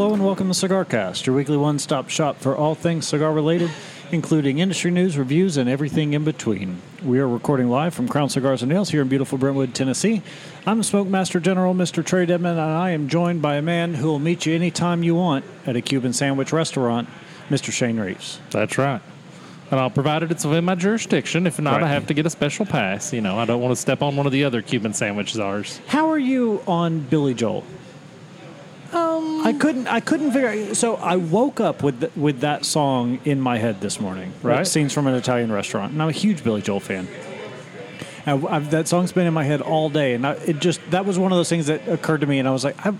[0.00, 3.34] Hello and welcome to Cigar Cast, your weekly one stop shop for all things cigar
[3.34, 3.70] related,
[4.10, 6.80] including industry news, reviews, and everything in between.
[7.04, 10.22] We are recording live from Crown Cigars and Nails here in beautiful Brentwood, Tennessee.
[10.66, 12.02] I'm the Smoke Master General, Mr.
[12.02, 15.16] Trae Dedman, and I am joined by a man who will meet you anytime you
[15.16, 17.06] want at a Cuban sandwich restaurant,
[17.50, 17.70] Mr.
[17.70, 18.40] Shane Reeves.
[18.52, 19.02] That's right.
[19.70, 21.46] And I'll provided it's within my jurisdiction.
[21.46, 21.82] If not, Right.
[21.82, 23.12] I have to get a special pass.
[23.12, 25.78] You know, I don't want to step on one of the other Cuban sandwich czars.
[25.88, 27.64] How are you on Billy Joel?
[28.92, 29.86] Um, I couldn't.
[29.86, 30.74] I couldn't figure.
[30.74, 34.32] So I woke up with th- with that song in my head this morning.
[34.42, 34.66] Right.
[34.66, 37.06] Scenes from an Italian restaurant, and I'm a huge Billy Joel fan.
[38.26, 41.04] I, I've, that song's been in my head all day, and I, it just that
[41.06, 42.90] was one of those things that occurred to me, and I was like, I,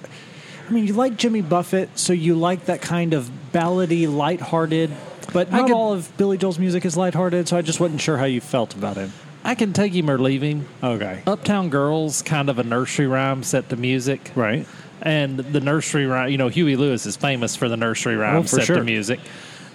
[0.68, 4.90] I mean, you like Jimmy Buffett, so you like that kind of ballady, lighthearted.
[5.32, 8.00] But I not could- all of Billy Joel's music is lighthearted, so I just wasn't
[8.00, 9.12] sure how you felt about him.
[9.42, 10.66] I can take him or leave him.
[10.82, 11.22] Okay.
[11.26, 14.32] Uptown Girls, kind of a nursery rhyme set to music.
[14.34, 14.66] Right.
[15.02, 18.42] And the nursery rhyme, you know, Huey Lewis is famous for the nursery rhyme Oh,
[18.42, 18.76] set sure.
[18.76, 19.20] to music.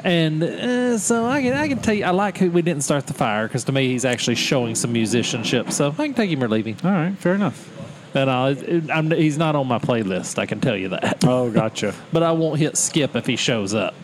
[0.03, 3.07] And uh, so I can I can tell you I like who we didn't start
[3.07, 5.71] the fire because to me he's actually showing some musicianship.
[5.71, 6.77] So I can take him or leave him.
[6.83, 7.17] All right.
[7.17, 7.71] Fair enough.
[8.15, 10.37] And uh, I'm, he's not on my playlist.
[10.37, 11.25] I can tell you that.
[11.25, 11.93] Oh, gotcha.
[12.13, 13.95] But I won't hit skip if he shows up.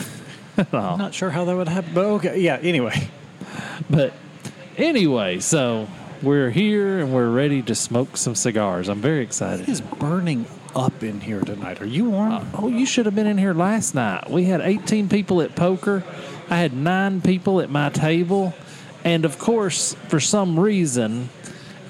[0.72, 2.40] I'm not sure how that would happen, but okay.
[2.40, 2.56] Yeah.
[2.62, 3.08] Anyway.
[3.90, 4.12] But
[4.76, 5.88] anyway, so
[6.22, 8.88] we're here and we're ready to smoke some cigars.
[8.88, 9.68] I'm very excited.
[9.68, 11.80] It is burning up in here tonight.
[11.80, 12.48] Are you warm?
[12.54, 14.30] Oh, you should have been in here last night.
[14.30, 16.04] We had 18 people at poker.
[16.48, 18.54] I had nine people at my table.
[19.04, 21.28] And of course, for some reason,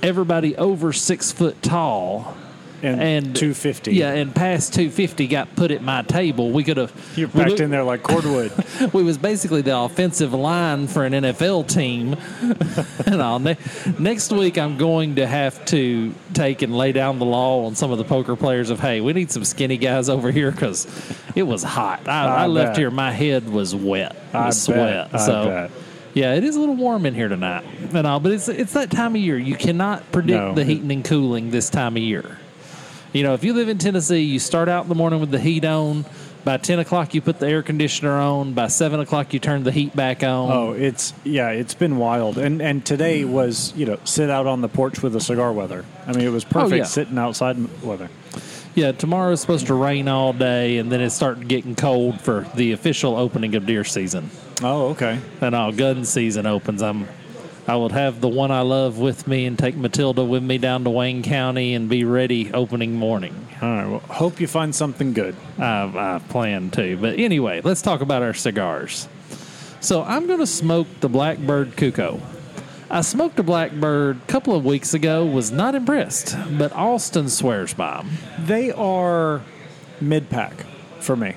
[0.03, 2.37] everybody over six foot tall
[2.83, 3.95] and, and 250.
[3.95, 6.51] Yeah, and past 250 got put at my table.
[6.51, 7.13] We could have.
[7.17, 8.53] You're packed in there like cordwood.
[8.93, 12.17] we was basically the offensive line for an NFL team.
[13.07, 13.39] and all.
[13.39, 13.57] Ne-
[13.99, 17.91] next week, I'm going to have to take and lay down the law on some
[17.91, 20.87] of the poker players of, hey, we need some skinny guys over here because
[21.35, 22.09] it was hot.
[22.09, 24.17] I, I I, left here, my head was wet.
[24.33, 25.11] I was sweat.
[25.21, 25.45] So.
[25.45, 25.71] bet.
[26.13, 28.91] Yeah, it is a little warm in here tonight, and all, but it's it's that
[28.91, 29.39] time of year.
[29.39, 30.55] You cannot predict No.
[30.55, 32.37] the heating and cooling this time of year.
[33.13, 35.41] You know, if you live in Tennessee, you start out in the morning with the
[35.41, 36.05] heat on.
[36.45, 38.55] By ten o'clock, you put the air conditioner on.
[38.55, 40.51] By seven o'clock, you turn the heat back on.
[40.51, 42.39] Oh, it's yeah, it's been wild.
[42.39, 45.85] And and today was you know sit out on the porch with a cigar weather.
[46.07, 46.85] I mean, it was oh, perfect Oh, yeah.
[46.85, 48.09] sitting outside weather.
[48.75, 52.73] Yeah, tomorrow's supposed to rain all day, and then it's starting getting cold for the
[52.73, 54.31] official opening of deer season.
[54.63, 55.19] Oh, okay.
[55.41, 56.81] And all gun season opens.
[56.81, 57.09] I'm,
[57.71, 60.83] I will have the one I love with me and take Matilda with me down
[60.83, 63.47] to Wayne County and be ready opening morning.
[63.63, 63.87] All right.
[63.87, 65.37] Well, hope you find something good.
[65.57, 66.97] I, I plan to.
[66.97, 69.07] But anyway, let's talk about our cigars.
[69.79, 72.21] So I'm going to smoke the Blackbird Cuco.
[72.91, 77.73] I smoked a Blackbird a couple of weeks ago, was not impressed, but Austin swears
[77.73, 78.11] by them.
[78.47, 79.43] They are
[80.01, 80.67] mid pack
[80.99, 81.37] for me.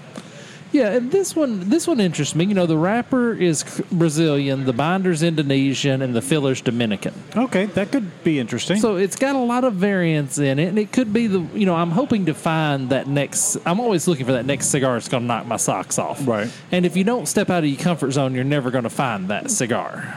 [0.74, 2.46] Yeah, and this one this one interests me.
[2.46, 7.14] You know, the wrapper is Brazilian, the binder's Indonesian, and the filler's Dominican.
[7.38, 8.78] Okay, that could be interesting.
[8.78, 11.68] So it's got a lot of variance in it, and it could be the you
[11.68, 13.58] know I'm hoping to find that next.
[13.68, 16.28] I'm always looking for that next cigar that's going to knock my socks off.
[16.28, 16.52] Right.
[16.72, 19.28] And if you don't step out of your comfort zone, you're never going to find
[19.28, 20.12] that cigar.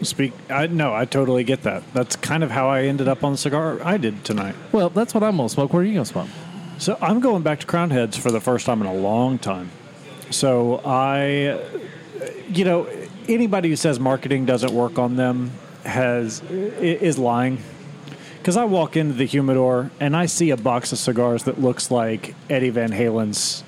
[0.00, 0.32] Speak.
[0.48, 1.82] I no, I totally get that.
[1.92, 4.54] That's kind of how I ended up on the cigar I did tonight.
[4.72, 5.74] Well, that's what I'm going to smoke.
[5.74, 6.28] Where are you going to smoke?
[6.78, 9.70] So I'm going back to Crowned Heads for the first time in a long time.
[10.30, 11.60] So I,
[12.48, 12.88] you know,
[13.28, 15.52] anybody who says marketing doesn't work on them
[15.84, 17.62] has is lying.
[18.38, 21.90] Because I walk into the humidor and I see a box of cigars that looks
[21.90, 23.64] like Eddie Van Halen's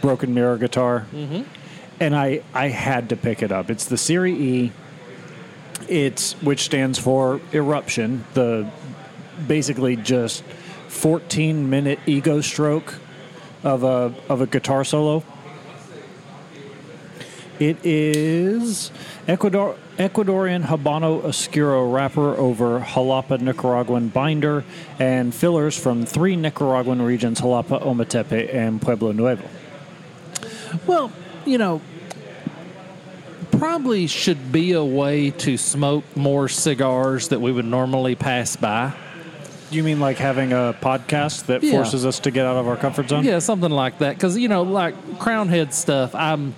[0.00, 1.42] Broken Mirror guitar, mm-hmm.
[2.00, 3.70] and I I had to pick it up.
[3.70, 4.72] It's the Serie E.
[5.88, 8.24] It's which stands for eruption.
[8.34, 8.70] The
[9.46, 10.42] basically just
[10.88, 12.96] 14 minute ego stroke
[13.62, 15.22] of a of a guitar solo.
[17.60, 18.90] It is
[19.28, 24.64] Ecuador Ecuadorian Habano Oscuro wrapper over Jalapa Nicaraguan binder
[24.98, 29.46] and fillers from three Nicaraguan regions Jalapa, Ometepe, and Pueblo Nuevo.
[30.86, 31.12] Well,
[31.44, 31.82] you know,
[33.52, 38.94] probably should be a way to smoke more cigars that we would normally pass by.
[39.70, 41.72] You mean like having a podcast that Yeah.
[41.72, 43.22] forces us to get out of our comfort zone?
[43.22, 44.14] Yeah, something like that.
[44.16, 46.54] Because you know, like Crowned Head stuff, I'm,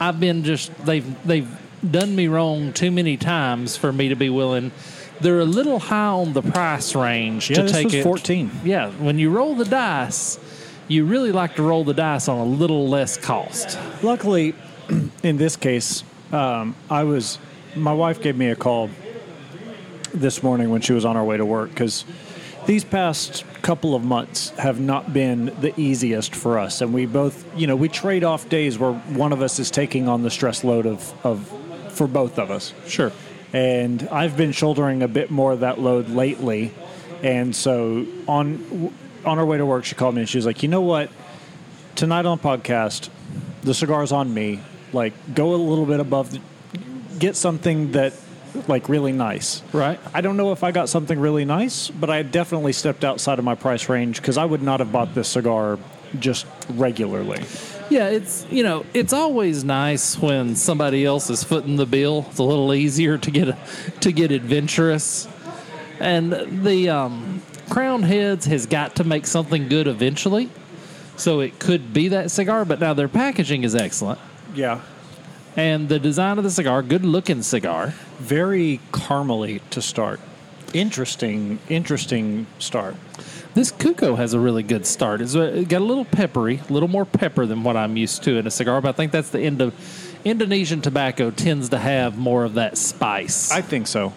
[0.00, 1.48] I've been just they've they've
[1.88, 4.72] done me wrong too many times for me to be willing.
[5.20, 8.04] They're a little high on the price range Yeah, to take it.
[8.04, 8.50] 14.
[8.64, 10.38] Yeah, when you roll the dice,
[10.86, 13.76] you really like to roll the dice on a little less cost.
[14.02, 14.54] Luckily,
[15.24, 17.38] in this case, um, I was.
[17.76, 18.90] My wife gave me a call
[20.14, 22.04] this morning when she was on her way to work because
[22.68, 27.46] these past couple of months have not been the easiest for us, and we both,
[27.56, 30.62] you know, we trade off days where one of us is taking on the stress
[30.62, 31.50] load of, of
[31.92, 32.74] for both of us.
[32.86, 33.10] Sure.
[33.54, 36.74] And I've been shouldering a bit more of that load lately,
[37.22, 38.92] and so on
[39.24, 41.08] on our way to work, she called me and she was like, "You know what?
[41.94, 43.08] Tonight on the podcast,
[43.62, 44.60] the cigar's on me.
[44.92, 46.40] Like, go a little bit above, the,
[47.18, 48.12] get something that."
[48.66, 50.00] Like really nice, Right.
[50.12, 53.44] I don't know if I got something really nice, but I definitely stepped outside of
[53.44, 55.78] my price range because I would not have bought this cigar
[56.18, 57.42] just regularly.
[57.90, 62.26] Yeah, it's you know it's always nice when somebody else is footing the bill.
[62.30, 63.56] It's a little easier to get
[64.00, 65.26] to get adventurous,
[66.00, 66.32] and
[66.64, 70.50] the um, Crowned Heads has got to make something good eventually.
[71.16, 74.20] So it could be that cigar, but now their packaging is excellent,
[74.54, 74.80] Yeah,
[75.58, 77.92] and the design of the cigar, good looking cigar.
[78.18, 80.20] very caramely to start.
[80.72, 82.94] Interesting, interesting start.
[83.54, 85.20] This Cuco has a really good start.
[85.20, 88.36] It's uh, got a little peppery, a little more pepper than what I'm used to
[88.36, 89.74] in a cigar, but I think that's the end of
[90.24, 93.50] Indonesian tobacco tends to have more of that spice.
[93.50, 94.12] I think so.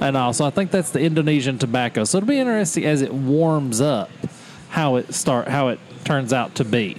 [0.00, 2.04] and also I think that's the Indonesian tobacco.
[2.04, 4.10] So it'll be interesting as it warms up
[4.68, 6.98] how it start how it turns out to be.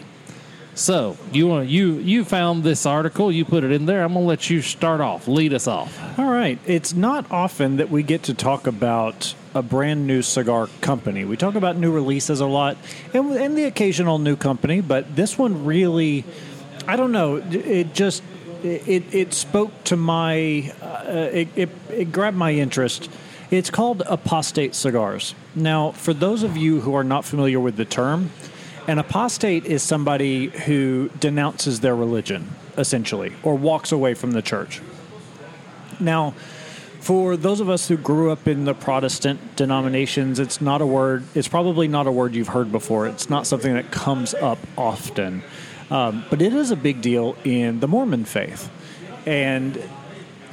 [0.79, 4.01] So you want you you found this article, you put it in there.
[4.01, 6.17] I'm gonna let you start off, lead us off.
[6.17, 6.57] All right.
[6.65, 11.25] It's not often that we get to talk about a brand new cigar company.
[11.25, 12.77] We talk about new releases a lot
[13.13, 16.23] and, and the occasional new company, but this one really,
[16.87, 18.23] I don't know, it just,
[18.63, 23.09] it, it spoke to my, uh, it, it, it grabbed my interest.
[23.51, 25.35] It's called apostate cigars.
[25.55, 28.29] Now, for those of you who are not familiar with the term,
[28.89, 34.81] an apostate is somebody who denounces their religion, essentially, or walks away from the church.
[35.99, 36.31] Now,
[36.99, 41.23] for those of us who grew up in the Protestant denominations, it's not a word,
[41.35, 43.05] it's probably not a word you've heard before.
[43.05, 45.43] It's not something that comes up often.
[45.91, 48.71] Um, but it is a big deal in the Mormon faith.
[49.27, 49.79] And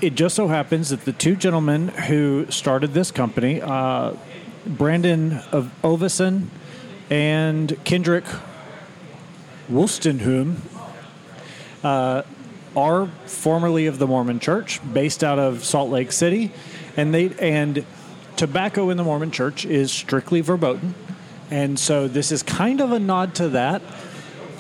[0.03, 4.13] it just so happens that the two gentlemen who started this company, uh,
[4.67, 5.41] Brandon
[5.83, 6.49] Ovison
[7.11, 8.25] and Kendrick
[9.71, 10.57] Wolstenholme,
[11.83, 12.23] uh,
[12.77, 16.53] are formerly of the Mormon Church, based out of Salt Lake City,
[16.97, 17.85] and they and
[18.37, 20.95] tobacco in the Mormon Church is strictly verboten,
[21.51, 23.83] and so this is kind of a nod to that.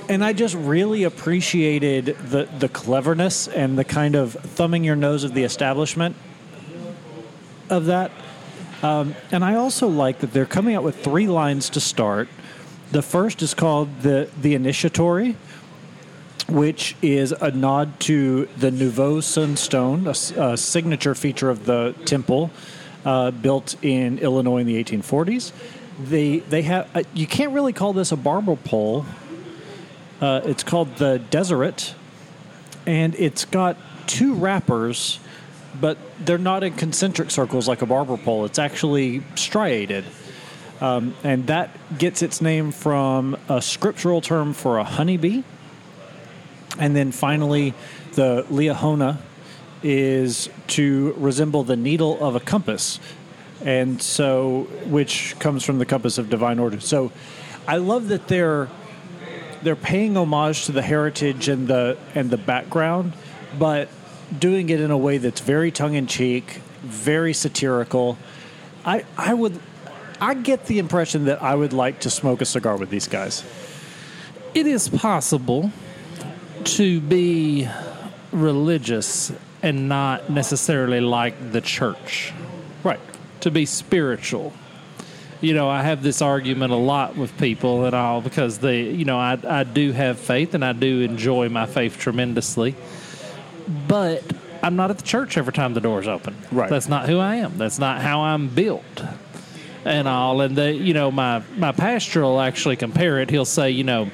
[0.08, 5.24] And I just really appreciated the the cleverness and the kind of thumbing your nose
[5.24, 6.16] of the establishment
[7.68, 8.12] of that.
[8.82, 12.28] Um, and I also like that they're coming out with three lines to start.
[12.92, 15.36] The first is called the the Initiatory,
[16.48, 22.50] which is a nod to the Nauvoo Sunstone, a signature feature of the temple
[23.04, 25.52] uh, built in Illinois in the 1840s.
[25.98, 29.06] They they have uh, you can't really call this a barber pole.
[30.20, 31.94] Uh, it's called the Deseret,
[32.86, 33.76] and it's got
[34.06, 35.18] two wrappers,
[35.80, 38.44] but they're not in concentric circles like a barber pole.
[38.44, 40.04] It's actually striated.
[40.80, 45.42] Um, and that gets its name from a scriptural term for a honeybee.
[46.78, 47.74] And then finally,
[48.12, 49.18] the Liahona
[49.82, 52.98] is to resemble the needle of a compass,
[53.64, 56.80] and so which comes from the compass of divine order.
[56.80, 57.12] So,
[57.68, 58.68] I love that they're
[59.62, 63.14] they're paying homage to the heritage and the and the background,
[63.58, 63.88] but
[64.38, 68.18] doing it in a way that's very tongue in cheek, very satirical.
[68.84, 69.58] I I would
[70.20, 73.44] I get the impression that I would like to smoke a cigar with these guys.
[74.54, 75.70] It is possible
[76.64, 77.68] to be
[78.32, 82.32] religious and not necessarily like the church.
[82.82, 83.00] Right.
[83.40, 84.52] to be spiritual.
[85.40, 89.04] You know, I have this argument a lot with people and all because they, you
[89.04, 92.74] know, I, I do have faith and I do enjoy my faith tremendously.
[93.88, 94.22] But
[94.62, 96.36] I'm not at the church every time the door's open.
[96.50, 96.70] Right.
[96.70, 97.58] That's not who I am.
[97.58, 99.02] That's not how I'm built
[99.84, 100.40] and all.
[100.40, 103.30] And the, you know, my, my pastor will actually compare it.
[103.30, 104.10] He'll say, you know,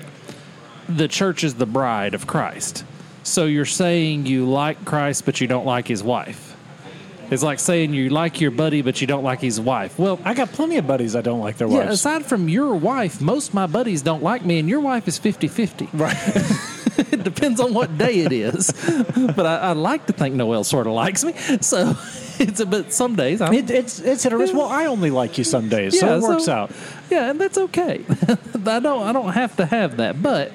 [0.88, 2.85] the church is the bride of Christ.
[3.23, 6.56] So you're saying you like Christ, but you don't like his wife.
[7.30, 9.99] It's like saying you like your buddy, but you don't like his wife.
[9.99, 11.87] Well, I got plenty of buddies I don't like their wives.
[11.87, 15.09] yeah, aside from your wife, most of my buddies don't like me, and your wife
[15.09, 15.88] is 50 50.
[15.94, 16.14] right.
[17.12, 18.72] It depends on what day it is.
[19.37, 21.32] but I, I like to think Noel sort of likes me.
[21.61, 21.94] So
[22.38, 23.52] it's a bit, some days I'm.
[23.52, 24.52] It, it's it's hit or miss.
[24.52, 26.72] Well, I only like you some days, so it works so- out.
[27.11, 28.04] Yeah, and that's okay.
[28.66, 30.52] I don't I don't have to have that, but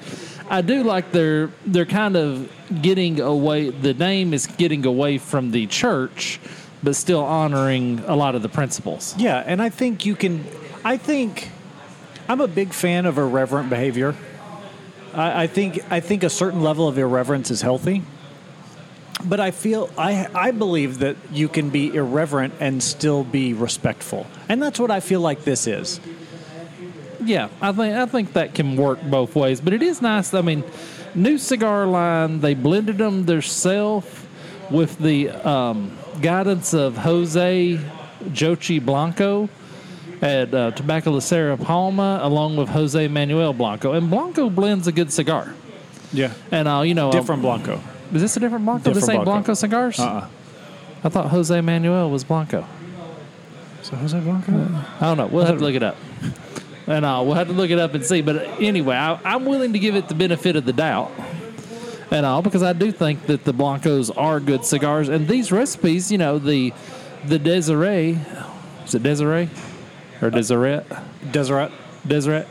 [0.50, 2.50] I do like they're they're kind of
[2.82, 3.70] getting away.
[3.70, 6.40] The name is getting away from the church,
[6.82, 9.14] but still honoring a lot of the principles.
[9.18, 10.44] Yeah, and I think you can.
[10.84, 11.50] I think
[12.28, 14.14] I'm a big fan of irreverent behavior.
[15.18, 18.02] I, I think I think a certain level of irreverence is healthy.
[19.24, 24.26] But I feel I I believe that you can be irreverent and still be respectful,
[24.48, 26.00] and that's what I feel like this is.
[27.24, 29.60] Yeah, I think I think that can work both ways.
[29.60, 30.32] But it is nice.
[30.32, 30.62] I mean,
[31.16, 32.40] new cigar line.
[32.40, 34.06] They blended them themselves
[34.70, 37.80] with the um, guidance of Jose
[38.26, 39.48] Jochy Blanco
[40.22, 43.92] at uh, Tabacalera Palma, along with Jose Manuel Blanco.
[43.92, 45.54] And Blanco blends a good cigar.
[46.12, 47.80] Yeah, And uh, you know, different Blanco.
[48.14, 48.84] Is this a different Blanco?
[48.84, 49.30] Different this ain't Blanco.
[49.30, 50.00] Blanco, cigars.
[50.00, 50.28] Uh-uh.
[51.04, 52.66] I thought Jose Manuel was Blanco.
[53.82, 54.52] So Jose Blanco.
[54.52, 55.26] I don't know.
[55.26, 55.96] We'll have to look it up.
[56.86, 58.22] And uh, we'll have to look it up and see.
[58.22, 61.12] But anyway, I, I'm willing to give it the benefit of the doubt.
[62.10, 65.10] And all because I do think that the Blancos are good cigars.
[65.10, 66.72] And these recipes, you know, the
[67.26, 68.18] the Desiree,
[68.86, 69.50] is it Desiree
[70.22, 70.86] or uh, Deseret?
[71.30, 71.72] Deseret.
[72.06, 72.46] Deseret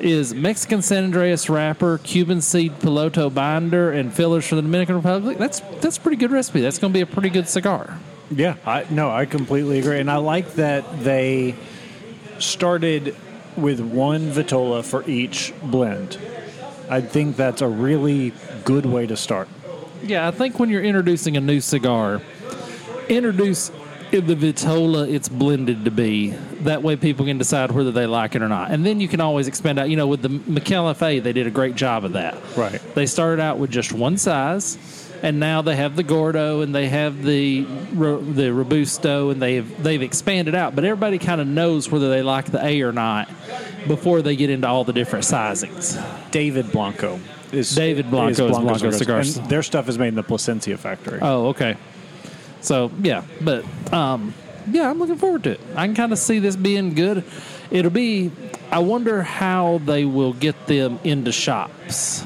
[0.00, 5.38] is Mexican San Andres wrapper, Cuban seed piloto binder, and fillers from the Dominican Republic.
[5.38, 6.60] That's that's a pretty good recipe.
[6.60, 7.98] That's going to be a pretty good cigar.
[8.30, 11.54] Yeah, I no, I completely agree, and I like that they
[12.38, 13.16] started
[13.56, 16.18] with one vitola for each blend.
[16.88, 18.32] I think that's a really
[18.64, 19.48] good way to start.
[20.02, 22.20] Yeah, I think when you're introducing a new cigar,
[23.08, 23.70] introduce
[24.10, 26.30] the vitola it's blended to be.
[26.60, 29.20] That way, people can decide whether they like it or not, and then you can
[29.20, 29.90] always expand out.
[29.90, 32.36] You know, with the McAlefA, they did a great job of that.
[32.56, 32.80] Right.
[32.94, 34.78] They started out with just one size,
[35.22, 40.02] and now they have the Gordo and they have the the Robusto, and they've they've
[40.02, 40.74] expanded out.
[40.74, 43.28] But everybody kind of knows whether they like the A or not
[43.86, 46.00] before they get into all the different sizings.
[46.30, 47.20] David Blanco
[47.52, 49.36] is David Blanco is Blanco cigars.
[49.36, 51.18] and their stuff is made in the Plasencia factory.
[51.22, 51.76] Oh, okay.
[52.66, 54.34] So yeah, but um,
[54.68, 55.60] yeah, I'm looking forward to it.
[55.76, 57.22] I can kind of see this being good.
[57.70, 58.32] It'll be.
[58.72, 62.24] I wonder how they will get them into shops.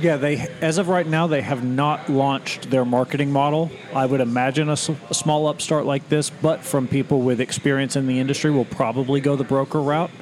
[0.00, 3.72] Yeah, they as of right now they have not launched their marketing model.
[3.92, 7.96] I would imagine a, s- a small upstart like this, but from people with experience
[7.96, 10.12] in the industry will probably go the broker route.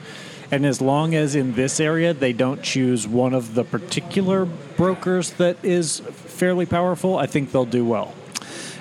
[0.50, 4.46] And as long as in this area they don't choose one of the particular
[4.78, 8.14] brokers that is fairly powerful, I think they'll do well.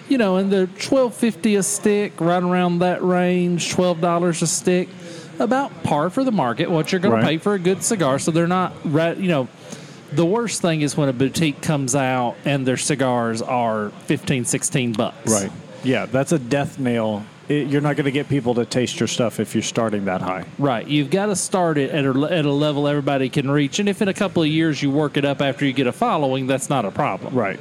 [0.07, 4.47] You know, and they're twelve fifty a stick, right around that range, twelve dollars a
[4.47, 4.88] stick,
[5.39, 6.69] about par for the market.
[6.69, 7.21] What you're going Right.
[7.21, 8.19] to pay for a good cigar.
[8.19, 9.47] So they're not, right, you know.
[10.12, 14.93] The worst thing is when a boutique comes out and their cigars are 15, 16
[14.93, 15.29] bucks.
[15.31, 15.51] Right.
[15.83, 17.25] Yeah, that's a death nail.
[17.50, 20.21] It, you're not going to get people to taste your stuff if you're starting that
[20.21, 20.45] high.
[20.57, 20.88] Right.
[20.88, 23.79] You've got to start it at a, at a level everybody can reach.
[23.79, 25.91] And if in a couple of years you work it up after you get a
[25.91, 27.33] following, that's not a problem.
[27.35, 27.59] Right.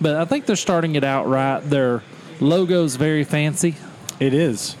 [0.00, 1.60] But I think they're starting it out right.
[1.60, 2.02] Their
[2.40, 3.76] logo's very fancy.
[4.18, 4.76] It is.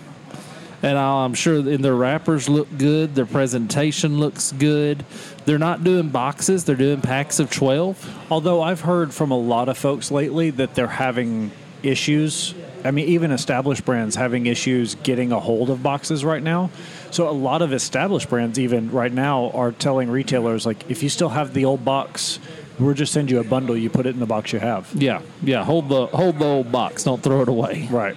[0.82, 3.14] And I'm sure in their wrappers look good.
[3.14, 5.04] Their presentation looks good.
[5.44, 8.26] They're not doing boxes, they're doing packs of 12.
[8.30, 11.50] Although I've heard from a lot of folks lately that they're having
[11.82, 12.54] issues.
[12.84, 16.70] I mean, even established brands having issues getting a hold of boxes right now.
[17.10, 21.08] So a lot of established brands, even right now, are telling retailers like, if you
[21.08, 22.38] still have the old box,
[22.80, 23.76] we'll just send you a bundle.
[23.76, 24.90] You put it in the box you have.
[24.94, 25.64] Yeah, yeah.
[25.64, 27.04] Hold the hold the old box.
[27.04, 27.88] Don't throw it away.
[27.90, 28.16] Right.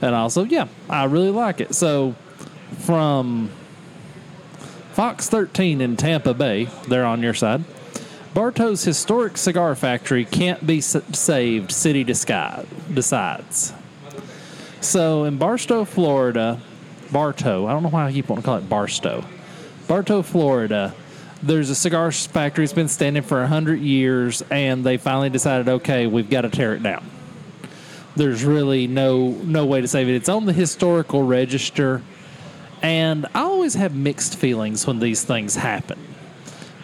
[0.00, 1.74] And also, yeah, I really like it.
[1.74, 2.14] So,
[2.78, 3.50] from
[4.92, 7.64] Fox 13 in Tampa Bay, they're on your side.
[8.34, 13.72] Bartow's historic cigar factory can't be saved, city decides.
[14.80, 16.60] So, in Barstow, Florida,
[17.10, 19.24] Bartow, I don't know why I keep wanting to call it Barstow.
[19.88, 20.94] Bartow, Florida,
[21.42, 26.06] there's a cigar factory that's been standing for 100 years, and they finally decided, okay,
[26.06, 27.08] we've got to tear it down
[28.18, 30.14] there's really no no way to save it.
[30.14, 32.02] It's on the historical register,
[32.82, 35.98] and I always have mixed feelings when these things happen.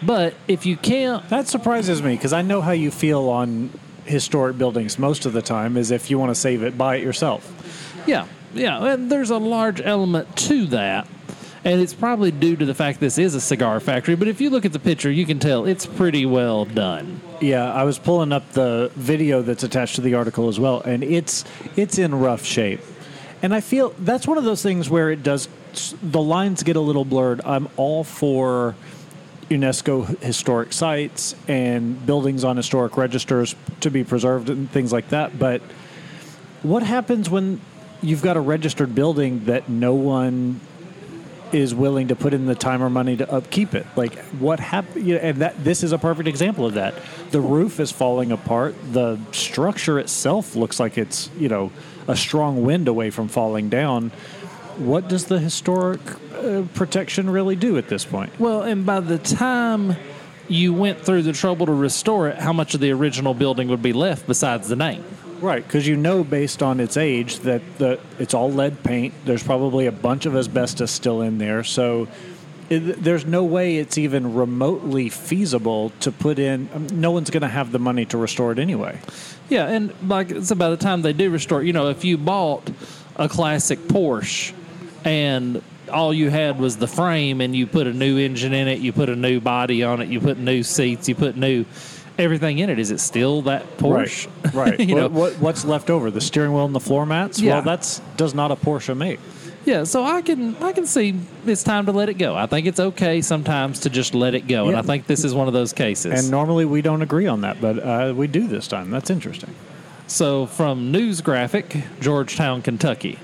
[0.03, 3.71] But if you can't, That surprises me because I know how you feel on
[4.05, 7.03] historic buildings most of the time is if you want to save it, buy it
[7.03, 8.03] yourself.
[8.07, 11.09] yeah, yeah, and there's a large element to that.
[11.65, 14.17] And it's probably due to the fact this is a cigar factory.
[14.17, 17.23] But if you look at the picture, you can tell it's pretty well done.
[17.41, 21.03] Yeah, I was pulling up the video that's attached to the article as well, and
[21.03, 21.45] it's
[21.75, 22.81] it's in rough shape.
[23.43, 25.49] And I feel that's one of those things where it does
[26.03, 27.41] the lines get a little blurred.
[27.45, 28.75] I'm all for
[29.49, 35.39] UNESCO historic sites and buildings on historic registers to be preserved and things like that,
[35.39, 35.63] but
[36.63, 37.61] what happens when
[38.01, 40.61] you've got a registered building that no one
[41.55, 43.87] is willing to put in the time or money to upkeep it.
[43.97, 45.07] Like what happened?
[45.07, 46.95] You know, and that this is a perfect example of that.
[47.31, 48.75] The roof is falling apart.
[48.93, 51.71] The structure itself looks like it's you know
[52.09, 54.11] a strong wind away from falling down.
[54.77, 56.01] what does the historic
[56.35, 58.39] uh, protection really do at this point?
[58.41, 59.95] Well, and by the time
[60.49, 63.83] you went through the trouble to restore it, how much of the original building would
[63.83, 65.05] be left besides the name?
[65.45, 69.13] Right, because you know based on its age that the it's all lead paint.
[69.27, 72.09] There's probably a bunch of asbestos still in there, so
[72.71, 76.71] it, there's no way it's even remotely feasible to put in.
[76.73, 78.99] um, No one's going to have the money to restore it anyway.
[79.51, 82.71] Yeah, and like so by the time they do restore, you know, if you bought
[83.17, 84.55] a classic Porsche
[85.05, 88.79] and all you had was the frame and you put a new engine in it,
[88.79, 91.67] you put a new body on it, you put new seats, you put new
[92.19, 94.29] everything in it, is it still that Porsche?
[94.45, 94.81] Right, right.
[94.81, 96.11] you what, know, what, what's left over?
[96.11, 97.41] The steering wheel and the floor mats.
[97.41, 97.55] Yeah.
[97.55, 99.21] Well, that's does not a Porsche make.
[99.65, 102.35] yeah, so I can I can see it's time to let it go.
[102.35, 105.35] I think it's okay sometimes to just let it go, and I think this is
[105.35, 106.21] one of those cases.
[106.21, 108.91] And normally we don't agree on that, but uh, we do this time.
[108.91, 109.55] That's interesting.
[110.07, 113.19] So from News Graphic, Georgetown, Kentucky.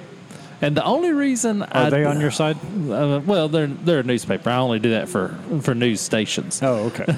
[0.62, 2.56] And the only reason Are I, they on your side?
[2.90, 4.50] Uh, well, they're they're a newspaper.
[4.50, 6.62] I only do that for for news stations.
[6.62, 7.06] Oh, okay.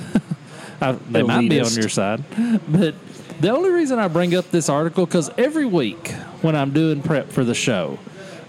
[0.82, 2.24] I, they might be on your side,
[2.68, 2.94] but
[3.40, 6.10] the only reason I bring up this article because every week
[6.42, 7.98] when I'm doing prep for the show,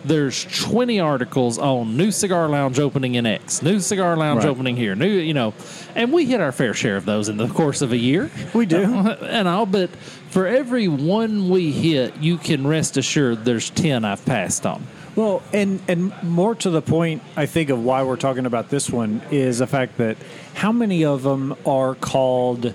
[0.05, 4.49] there's 20 articles on new cigar lounge opening in X, new cigar lounge Right.
[4.49, 5.53] opening here, new you know,
[5.95, 8.29] and we hit our fair share of those in the course of a year.
[8.53, 8.83] We do.
[9.21, 9.89] and all, but
[10.29, 14.85] for every one we hit, you can rest assured there's 10 I've passed on.
[15.15, 18.89] Well, and and more to the point, I think of why we're talking about this
[18.89, 20.17] one is the fact that
[20.55, 22.73] how many of them are called,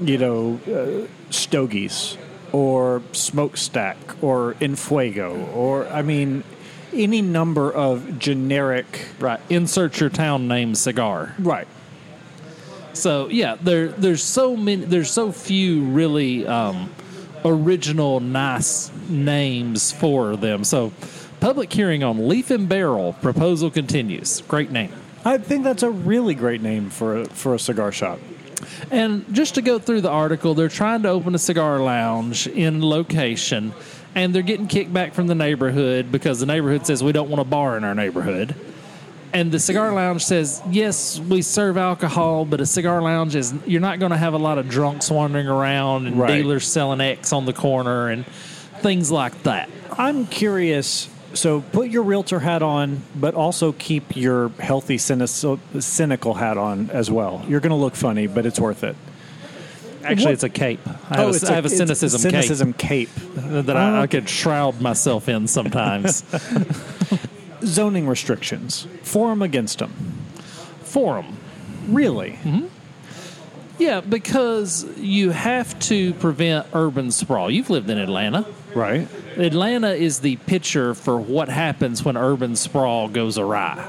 [0.00, 2.16] you know, uh, stogies
[2.50, 6.42] or smokestack or infuego or I mean,
[6.92, 9.06] any number of generic.
[9.20, 9.40] Right.
[9.48, 11.34] Insert your town name cigar.
[11.38, 11.68] Right.
[12.92, 16.92] So yeah, there there's so many there's so few really um,
[17.44, 20.64] original nice names for them.
[20.64, 20.92] So
[21.42, 24.42] public hearing on Leaf and Barrel proposal continues.
[24.42, 24.92] Great name.
[25.24, 28.20] I think that's a really great name for a, for a cigar shop.
[28.92, 32.80] And just to go through the article, they're trying to open a cigar lounge in
[32.80, 33.72] location,
[34.14, 37.44] and they're getting kickback from the neighborhood because the neighborhood says we don't want a
[37.44, 38.54] bar in our neighborhood.
[39.32, 43.80] And the cigar lounge says, yes, we serve alcohol, but a cigar lounge is you're
[43.80, 46.36] not going to have a lot of drunks wandering around and Right.
[46.36, 48.26] dealers selling X on the corner and
[48.80, 49.68] things like that.
[49.98, 51.08] I'm curious.
[51.34, 57.10] So put your realtor hat on, but also keep your healthy cynical, hat on as
[57.10, 57.44] well.
[57.48, 58.96] You're going to look funny, but it's worth it.
[60.04, 60.80] Actually, What- it's a cape.
[60.86, 63.08] I oh, have, a, it's I have a cynicism, cynicism cape.
[63.14, 64.06] cape that I, I oh.
[64.06, 66.24] could shroud myself in sometimes.
[67.64, 68.86] Zoning restrictions.
[69.02, 69.92] For them, against them.
[70.82, 71.36] For them.
[71.88, 72.32] Really?
[72.42, 72.66] Mm-hmm.
[73.78, 77.50] Yeah, because you have to prevent urban sprawl.
[77.50, 78.46] You've lived in Atlanta.
[78.74, 79.08] Right.
[79.36, 83.88] Atlanta is the picture for what happens when urban sprawl goes awry.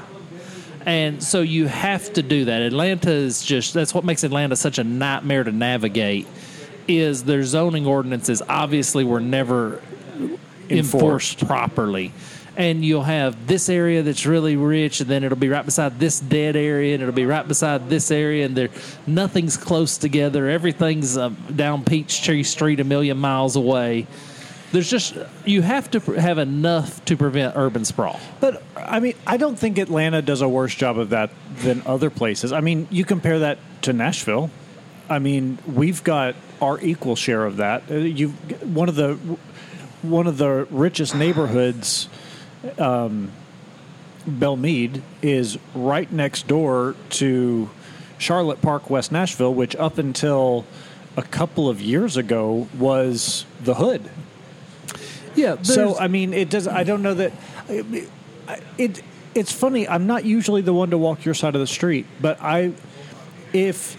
[0.86, 2.60] And so you have to do that.
[2.60, 6.26] Atlanta is just that's what makes Atlanta such a nightmare to navigate
[6.86, 9.80] is their zoning ordinances obviously were never
[10.68, 11.46] enforced, Enforced.
[11.46, 12.12] properly.
[12.56, 16.20] And you'll have this area that's really rich, and then it'll be right beside this
[16.20, 18.68] dead area, and it'll be right beside this area, and there
[19.08, 20.48] nothing's close together.
[20.48, 24.06] Everything's uh, down Peachtree Street a million miles away.
[24.74, 28.18] There's just you have to have enough to prevent urban sprawl.
[28.40, 32.10] But I mean, I don't think Atlanta does a worse job of that than other
[32.10, 32.50] places.
[32.52, 34.50] I mean, you compare that to Nashville.
[35.08, 37.84] I mean, we've got our equal share of that.
[37.88, 38.30] Uh, You
[38.64, 39.14] one of the
[40.02, 42.08] one of the richest neighborhoods,
[42.76, 43.30] um,
[45.22, 47.70] is right next door to
[48.18, 50.66] Charlotte Park, West Nashville, which up until
[51.16, 54.10] a couple of years ago was the hood.
[55.34, 55.60] Yeah.
[55.62, 56.68] So I mean, it does.
[56.68, 57.32] I don't know that
[58.78, 59.02] it.
[59.34, 59.88] It's funny.
[59.88, 62.72] I'm not usually the one to walk your side of the street, but I,
[63.52, 63.96] if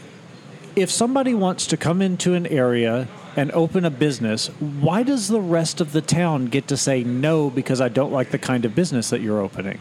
[0.75, 5.41] if somebody wants to come into an area and open a business, why does the
[5.41, 8.75] rest of the town get to say no because I don't like the kind of
[8.75, 9.79] business that you're opening?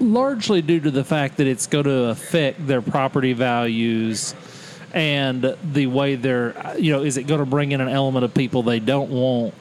[0.00, 4.34] largely due to the fact that it's going to affect their property values
[4.94, 8.32] and the way they're you know is it going to bring in an element of
[8.32, 9.52] people they don't want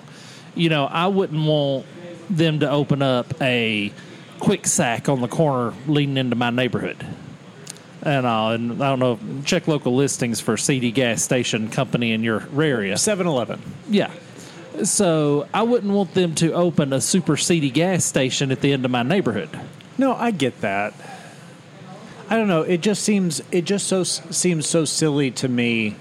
[0.58, 1.86] you know i wouldn't want
[2.30, 3.92] them to open up a
[4.40, 7.06] quick sack on the corner leading into my neighborhood
[8.08, 9.20] and, uh, and I don't know.
[9.44, 12.96] Check local listings for CD gas station company in your area.
[12.96, 13.62] 7-Eleven.
[13.90, 14.12] Yeah.
[14.84, 18.86] So I wouldn't want them to open a super seedy gas station at the end
[18.86, 19.50] of my neighborhood.
[19.98, 20.94] No, I get that.
[22.30, 22.62] I don't know.
[22.62, 25.96] It just seems it just so seems so silly to me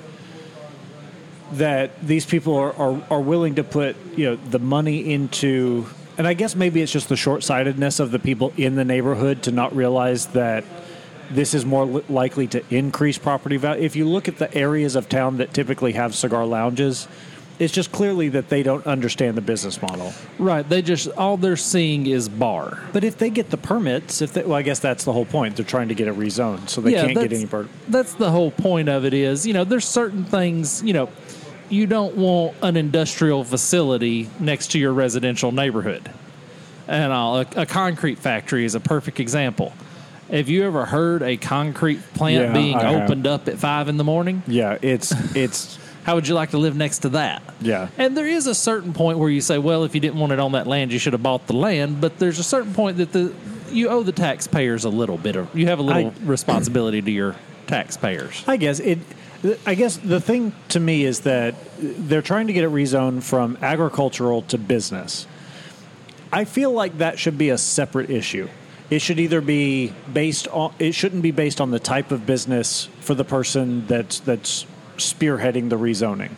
[1.52, 5.86] that these people are, are, are willing to put you know the money into
[6.18, 9.42] and I guess maybe it's just the short sightedness of the people in the neighborhood
[9.44, 10.64] to not realize that
[11.30, 13.82] this is more li- likely to increase property value.
[13.82, 17.06] If you look at the areas of town that typically have cigar lounges,
[17.58, 20.12] it's just clearly that they don't understand the business model.
[20.38, 20.68] Right.
[20.68, 22.78] They just all they're seeing is bar.
[22.92, 25.56] But if they get the permits, if they, well, I guess that's the whole point.
[25.56, 27.46] They're trying to get it rezoned, so they can't get any.
[27.46, 29.14] Per- That's the whole point of it.
[29.14, 31.08] Is you know there's certain things you know
[31.70, 36.10] you don't want an industrial facility next to your residential neighborhood,
[36.86, 39.72] and uh, a, a concrete factory is a perfect example.
[40.30, 43.02] Have you ever heard a concrete plant Yeah, being I have.
[43.04, 44.42] opened up at five in the morning?
[44.46, 47.42] yeah, it's it's How would you like to live next to that?
[47.60, 47.88] Yeah.
[47.98, 50.38] And there is a certain point where you say, well, if you didn't want it
[50.38, 52.00] on that land, you should have bought the land.
[52.00, 53.34] But there's a certain point that the
[53.72, 57.10] you owe the taxpayers a little bit of you have a little I- responsibility to
[57.10, 57.34] your
[57.66, 58.44] taxpayers.
[58.46, 59.00] I guess it.
[59.66, 63.58] I guess the thing to me is that they're trying to get it rezoned from
[63.60, 65.26] agricultural to business.
[66.32, 68.48] I feel like that should be a separate issue.
[68.90, 70.72] It should either be based on.
[70.78, 74.66] It shouldn't be based on the type of business for the person that's that's
[74.98, 76.30] spearheading the rezoning.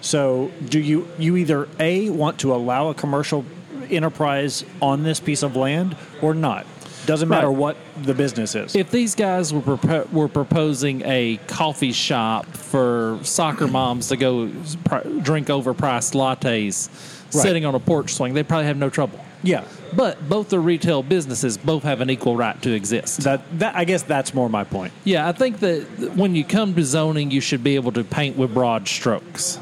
[0.00, 3.44] So, do you you either a want to allow a commercial
[3.90, 6.66] enterprise on this piece of land or not?
[7.06, 7.56] Doesn't matter Right.
[7.56, 8.74] what the business is.
[8.74, 14.50] If these guys were propo- were proposing a coffee shop for soccer moms to go
[14.84, 16.88] pr- drink overpriced lattes
[17.34, 17.42] Right.
[17.42, 19.18] sitting on a porch swing, they'd probably have no trouble.
[19.44, 23.20] Yeah, But both the retail businesses both have an equal right to exist.
[23.20, 24.92] That that I guess that's more my point.
[25.04, 28.36] Yeah, I think that when you come to zoning, you should be able to paint
[28.36, 29.60] with broad strokes.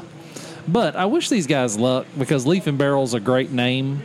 [0.67, 4.01] But I wish these guys luck because Leaf and Barrel is a great name,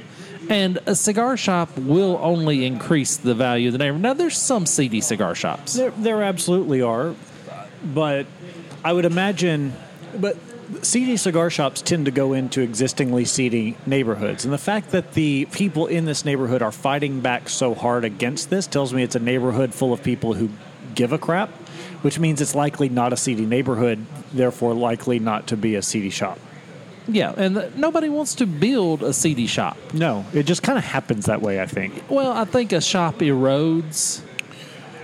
[0.51, 4.01] and a cigar shop will only increase the value of the name.
[4.03, 5.75] Now, there's some seedy cigar shops.
[5.75, 7.15] There, there absolutely are,
[7.95, 8.27] but
[8.85, 9.73] I would imagine,
[10.17, 10.37] but
[10.83, 15.47] seedy cigar shops tend to go into existingly seedy neighborhoods, and the fact that the
[15.47, 19.21] people in this neighborhood are fighting back so hard against this tells me it's a
[19.21, 20.51] neighborhood full of people who
[20.95, 21.51] give a crap,
[22.03, 26.11] which means it's likely not a seedy neighborhood, therefore likely not to be a seedy
[26.11, 26.39] shop.
[27.11, 29.79] Yeah, and th- nobody wants to build a seedy shop.
[29.95, 31.61] No, it just kind of happens that way.
[31.61, 32.05] I think.
[32.11, 34.21] Well, I think a shop erodes.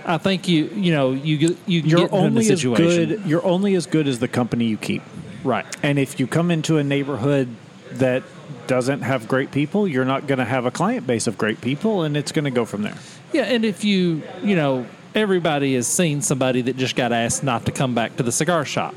[0.05, 3.23] I think you you know you get- you You're get only a as good.
[3.25, 5.01] You're only as good as the company you keep.
[5.45, 5.65] Right.
[5.81, 7.55] And if you come into a neighborhood
[7.91, 8.23] that
[8.67, 12.03] doesn't have great people, you're not going to have a client base of great people,
[12.03, 12.97] and it's going to go from there.
[13.31, 17.65] Yeah, and if you, you know, everybody has seen somebody that just got asked not
[17.65, 18.95] to come back to the cigar shop.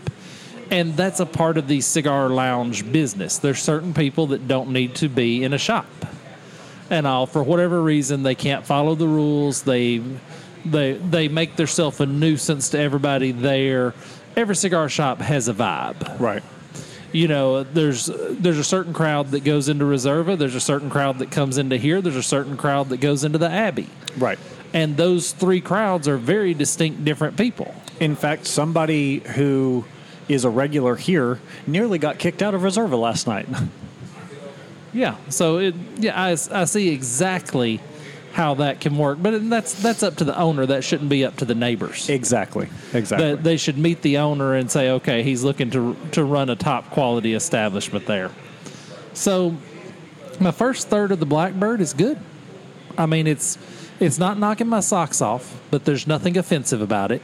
[0.71, 3.39] And that's a part of the cigar lounge business.
[3.39, 5.87] There's certain people that don't need to be in a shop.
[6.91, 9.63] And all for whatever reason they can't follow the rules.
[9.63, 10.03] They
[10.65, 13.95] they they make themselves a nuisance to everybody there.
[14.39, 16.43] Every cigar shop has a vibe Right.
[17.13, 21.19] you know there's there's a certain crowd that goes into reserva there's a certain crowd
[21.19, 24.39] that comes into here there's a certain crowd that goes into the abbey Right.
[24.73, 29.85] and those three crowds are very distinct different people In fact, somebody who
[30.29, 33.49] is a regular here nearly got kicked out of Reserva last night.
[34.93, 37.81] yeah so it yeah i, I see exactly
[38.39, 41.37] how that can work but that's that's up to the owner that shouldn't be up
[41.37, 42.69] to the neighbors exactly.
[42.95, 43.31] Exactly.
[43.31, 46.57] that they should meet the owner and say, okay, he's looking to to run a
[46.57, 48.31] top quality establishment there.
[49.15, 49.57] So,
[50.39, 52.19] my first third of the Blackbird is good.
[52.97, 53.59] I mean, it's
[54.01, 57.23] it's not knocking my socks off, but there's nothing offensive about it.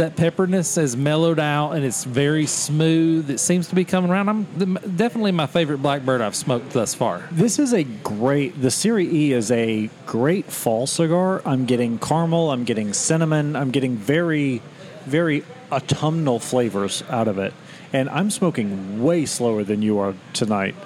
[0.00, 3.28] That pepperness has mellowed out and it's very smooth.
[3.28, 4.30] It seems to be coming around.
[4.30, 7.28] I'm the, definitely my favorite Blackbird I've smoked thus far.
[7.30, 8.62] This is a great.
[8.62, 11.42] The Series E is a great fall cigar.
[11.44, 12.50] I'm getting caramel.
[12.50, 13.54] I'm getting cinnamon.
[13.54, 14.62] I'm getting very,
[15.04, 17.52] very autumnal flavors out of it,
[17.92, 20.76] and I'm smoking way slower than you are tonight.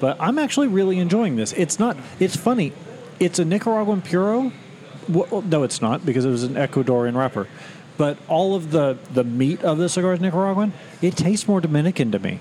[0.00, 1.52] But I'm actually really enjoying this.
[1.52, 1.96] It's not.
[2.18, 2.72] It's funny.
[3.20, 4.50] It's a Nicaraguan puro.
[5.08, 7.46] Well, no, it's not because it was an Ecuadorian wrapper.
[7.96, 10.72] But all of the the meat of the cigar is Nicaraguan.
[11.02, 12.40] It tastes more Dominican to me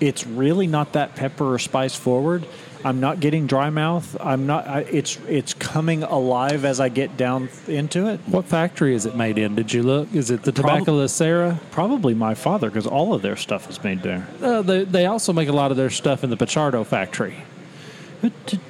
[0.00, 2.46] it's really not that pepper or spice forward.
[2.82, 4.16] I'm not getting dry mouth.
[4.18, 4.66] I'm not.
[4.66, 8.20] I, it's it's coming alive as I get down into it.
[8.20, 9.54] What factory is it made in?
[9.54, 10.12] Did you look?
[10.14, 11.58] Is it the Prob- Tabacalera?
[11.70, 14.26] Probably my father because all of their stuff is made there.
[14.40, 17.36] Uh, they, they also make a lot of their stuff in the Pichardo factory.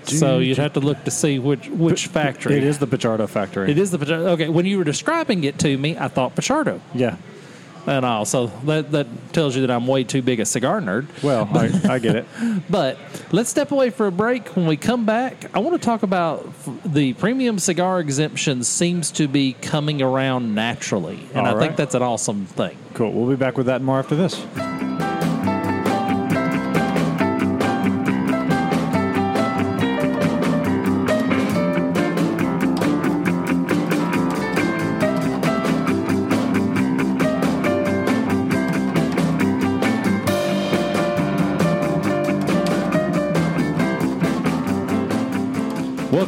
[0.05, 2.57] So you'd have to look to see which which factory.
[2.57, 3.71] It is the Pichardo factory.
[3.71, 4.27] It is the Pichardo.
[4.31, 6.81] Okay, when you were describing it to me, I thought Pichardo.
[6.95, 7.17] Yeah.
[7.87, 8.25] and all.
[8.27, 11.07] So that that tells you that I'm way too big a cigar nerd.
[11.23, 12.27] Well, I, I get it.
[12.71, 12.99] But
[13.33, 14.49] let's step away for a break.
[14.55, 19.11] When we come back, I want to talk about f- the premium cigar exemption seems
[19.13, 22.77] to be coming around naturally, and All I think that's an awesome thing.
[22.95, 23.13] Cool.
[23.13, 24.35] We'll be back with that and more after this.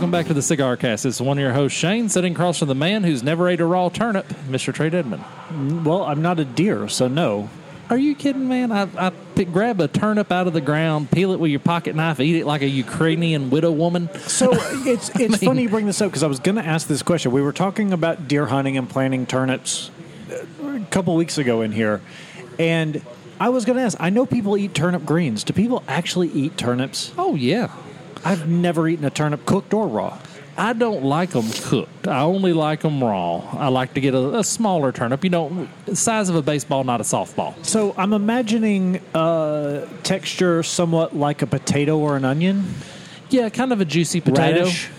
[0.02, 1.06] Welcome back to the Cigar Cast.
[1.06, 3.64] It's one of your hosts, Shane, sitting across from the man who's never ate a
[3.64, 4.74] raw turnip, Mr.
[4.74, 5.84] Trae Dedman.
[5.84, 7.48] Well, I'm not a deer, so no.
[7.88, 8.72] Are you kidding, man?
[8.72, 11.94] I, I pick, grab a turnip out of the ground, peel it with your pocket
[11.94, 14.08] knife, eat it like a Ukrainian widow woman.
[14.26, 17.04] So it's it's funny you bring this up because I was going to ask this
[17.04, 17.30] question.
[17.30, 19.92] We were talking about deer hunting and planting turnips
[20.32, 22.00] uh, a couple weeks ago in here,
[22.58, 23.00] and
[23.38, 23.96] I was going to ask.
[24.00, 25.44] I know people eat turnip greens.
[25.44, 27.12] Do people actually eat turnips?
[27.16, 27.70] Oh, yeah.
[28.24, 30.18] I've never eaten a turnip cooked or raw.
[30.56, 32.06] I don't like them cooked.
[32.06, 33.38] I only like them raw.
[33.52, 37.00] I like to get a, a smaller turnip, you know, size of a baseball, not
[37.00, 37.54] a softball.
[37.64, 42.74] So I'm imagining uh, texture somewhat like a potato or an onion.
[43.30, 44.64] Yeah, kind of a juicy potato.
[44.64, 44.90] Radish.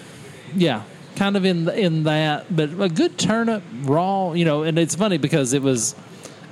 [0.56, 0.84] Yeah,
[1.16, 4.64] kind of in in that, but a good turnip raw, you know.
[4.64, 5.96] And it's funny because it was,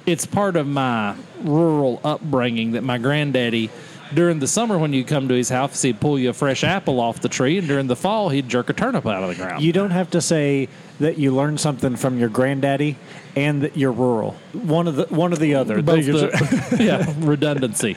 [0.05, 3.71] it's part of my rural upbringing that my granddaddy.
[4.13, 7.00] During the summer, when you come to his house, he'd pull you a fresh apple
[7.00, 9.63] off the tree, and during the fall, he'd jerk a turnip out of the ground.
[9.63, 10.67] You don't have to say
[11.00, 12.97] that you learned something from your granddaddy
[13.36, 14.36] and that you're rural.
[14.54, 15.82] One of the one of the other.
[15.82, 17.95] Both the, yeah, redundancy.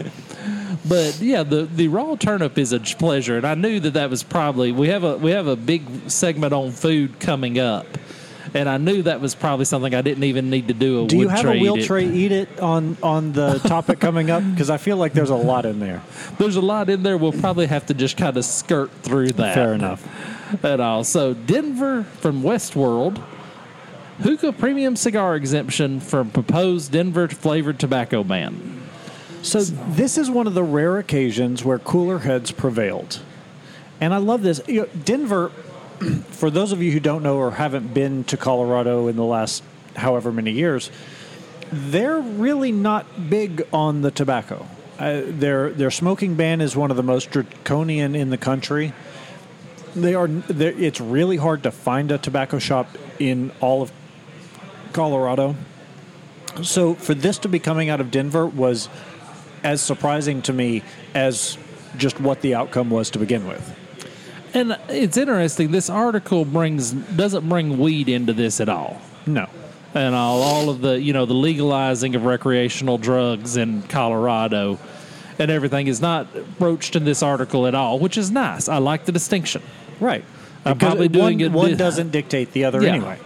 [0.86, 4.22] But yeah, the, the raw turnip is a pleasure, and I knew that that was
[4.22, 7.86] probably we have a we have a big segment on food coming up,
[8.54, 11.08] and I knew that was probably something I didn't even need to do a wheelchair.
[11.08, 14.42] Do you have a wheel tray eat it on on the topic coming up?
[14.48, 16.02] Because I feel like there's a lot in there.
[16.38, 17.18] There's a lot in there.
[17.18, 19.54] We'll probably have to just kind of skirt through that.
[19.54, 20.64] Fair enough.
[20.64, 21.04] At all.
[21.04, 23.22] So Denver from Westword.
[24.20, 28.80] Hookah premium cigar exemption from proposed Denver flavored tobacco ban.
[29.42, 33.20] So this is one of the rare occasions where cooler heads prevailed,
[34.00, 34.60] and I love this.
[34.66, 35.50] You know, Denver,
[36.30, 39.62] for those of you who don't know or haven't been to Colorado in the last
[39.96, 40.90] however many years,
[41.72, 44.66] they're really not big on the tobacco.
[44.98, 48.92] Uh, their their smoking ban is one of the most draconian in the country.
[49.96, 50.28] They are.
[50.48, 53.92] It's really hard to find a tobacco shop in all of
[54.92, 55.56] Colorado.
[56.62, 58.88] So for this to be coming out of Denver was
[59.64, 60.82] as surprising to me
[61.14, 61.58] as
[61.96, 63.83] just what the outcome was to begin with.
[64.54, 65.70] And it's interesting.
[65.72, 69.00] This article brings doesn't bring weed into this at all.
[69.26, 69.46] No.
[69.94, 74.78] and all, all of the you know the legalizing of recreational drugs in Colorado
[75.38, 78.68] and everything is not broached in this article at all, which is nice.
[78.68, 79.62] I like the distinction.
[79.98, 80.24] Right.
[80.64, 82.90] I'm Because probably doing one, it One doesn't dictate the other Yeah.
[82.94, 83.18] anyway.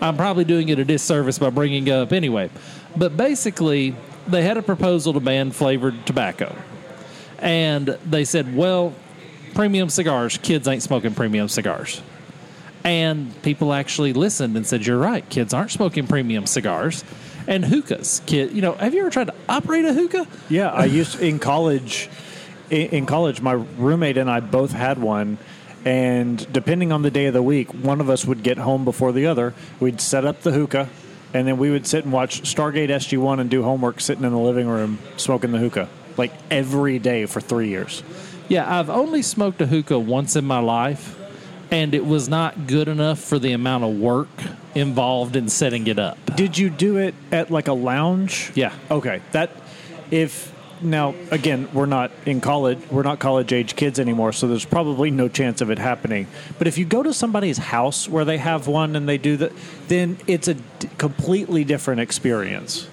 [0.00, 2.50] I'm probably doing it a disservice by bringing it up anyway.
[2.96, 3.96] But basically,
[4.28, 6.54] they had a proposal to ban flavored tobacco.
[7.40, 8.92] And they said, well,
[9.56, 12.02] premium cigars, kids ain't smoking premium cigars.
[12.84, 17.02] And people actually listened and said, you're right, kids aren't smoking premium cigars.
[17.48, 20.26] And hookahs, kid, you know, have you ever tried to operate a hookah?
[20.48, 22.08] Yeah, I used in college.
[22.68, 25.38] In, college, my roommate and I both had one,
[25.84, 29.12] and depending on the day of the week, one of us would get home before
[29.12, 29.54] the other.
[29.78, 30.88] We'd set up the hookah,
[31.32, 34.32] and then we would sit and watch Stargate SG One and do homework, sitting in
[34.32, 38.02] the living room smoking the hookah, like every day for three years.
[38.48, 41.18] Yeah, I've only smoked a hookah once in my life,
[41.70, 44.28] and it was not good enough for the amount of work
[44.74, 46.18] involved in setting it up.
[46.36, 48.52] Did you do it at like a lounge?
[48.54, 48.72] Yeah.
[48.90, 49.20] Okay.
[49.32, 49.50] That
[50.10, 54.66] if now again we're not in college we're not college age kids anymore so there's
[54.66, 56.26] probably no chance of it happening
[56.58, 59.50] but if you go to somebody's house where they have one and they do that
[59.88, 62.86] then it's a d- completely different experience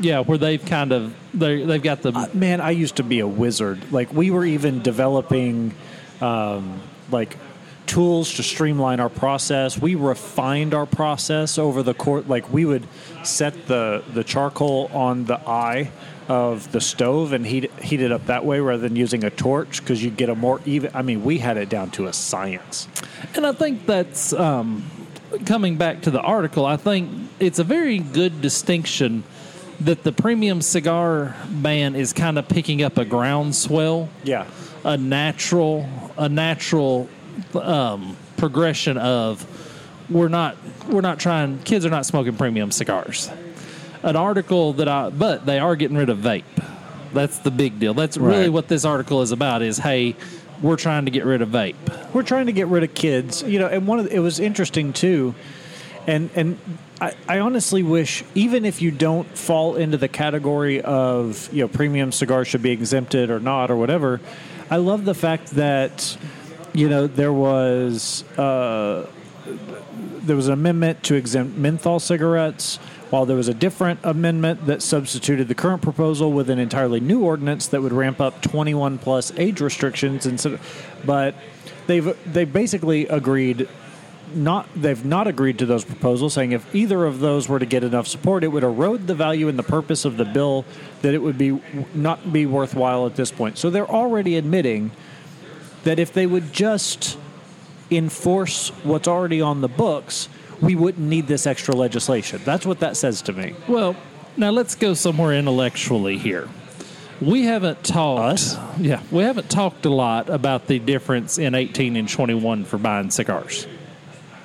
[0.00, 3.20] Yeah, where they've kind of they they've got the Uh, man i used to be
[3.20, 5.74] a wizard like we were even developing
[6.20, 6.80] um,
[7.10, 7.36] like
[7.86, 12.86] tools to streamline our process we refined our process over the court like we would
[13.24, 15.90] set the the charcoal on the eye
[16.28, 19.80] of the stove and heat heat it up that way rather than using a torch
[19.80, 22.88] because you get a more even i mean we had it down to a science
[23.34, 24.84] and I think that's um,
[25.46, 26.64] coming back to the article.
[26.64, 29.22] I think it's a very good distinction
[29.80, 34.08] that the premium cigar ban is kind of picking up a groundswell.
[34.24, 34.46] yeah
[34.84, 37.08] a natural a natural
[37.54, 39.44] um, progression of
[40.08, 40.56] we're not
[40.88, 43.30] we're not trying kids are not smoking premium cigars.
[44.02, 46.44] An article that I but they are getting rid of vape.
[47.12, 47.94] That's the big deal.
[47.94, 49.62] That's really what this article is about.
[49.62, 50.14] Is hey,
[50.62, 51.76] we're trying to get rid of vape.
[52.14, 54.40] we're trying to get rid of kids you know and one of the, it was
[54.40, 55.34] interesting too
[56.06, 56.58] and and
[57.00, 61.68] I, I honestly wish even if you don't fall into the category of you know
[61.68, 64.20] premium cigars should be exempted or not or whatever
[64.70, 66.16] i love the fact that
[66.72, 69.06] you know there was uh,
[69.46, 72.76] there was an amendment to exempt menthol cigarettes
[73.10, 77.24] while there was a different amendment that substituted the current proposal with an entirely new
[77.24, 80.58] ordinance that would ramp up 21 plus age restrictions instead
[81.06, 81.34] but
[81.86, 83.68] they've they basically agreed
[84.34, 87.84] not they've not agreed to those proposals saying if either of those were to get
[87.84, 90.64] enough support it would erode the value and the purpose of the bill
[91.02, 91.60] that it would be
[91.94, 94.90] not be worthwhile at this point so they're already admitting
[95.84, 97.18] that if they would just
[97.90, 100.28] enforce what's already on the books
[100.60, 103.96] we wouldn't need this extra legislation that's what that says to me Well,
[104.38, 106.48] now let's go somewhere intellectually here.
[107.20, 108.34] We haven't talked.
[108.34, 108.56] Us?
[108.78, 113.10] Yeah, we haven't talked a lot about the difference in 18 and 21 for buying
[113.10, 113.66] cigars.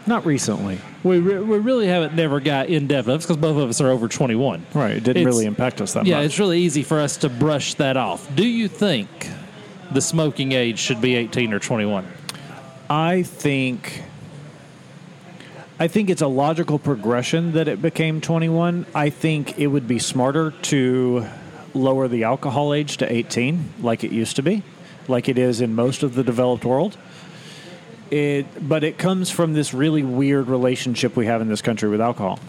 [0.06, 3.70] Not recently We, re- we really haven't never got in depth That's because both of
[3.70, 4.66] us are over 21.
[4.74, 6.08] right it didn't It's- really impact us that much.
[6.08, 8.34] Yeah, much it's really easy for us to brush that off.
[8.36, 9.08] Do you think
[9.92, 12.06] the smoking age should be 18 or 21?
[12.90, 14.04] I think
[15.80, 18.86] I think it's a logical progression that it became 21.
[18.94, 21.26] I think it would be smarter to
[21.74, 24.62] lower the alcohol age to 18 like it used to be,
[25.08, 26.96] like it is in most of the developed world.
[28.14, 32.00] It but it comes from this really weird relationship we have in this country with
[32.00, 32.40] alcohol.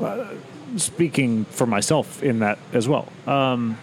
[0.00, 0.26] Uh,
[0.76, 3.06] speaking for myself in that as well.
[3.24, 3.78] Um,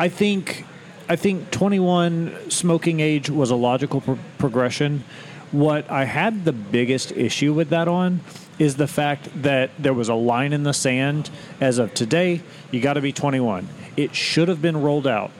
[0.00, 0.64] I think
[1.08, 5.04] I think 21 smoking age was a logical pro- progression.
[5.52, 8.22] What I had the biggest issue with that on
[8.58, 12.40] is the fact that there was a line in the sand as of today,
[12.72, 13.68] you got to be 21.
[13.96, 15.30] It should have been rolled out.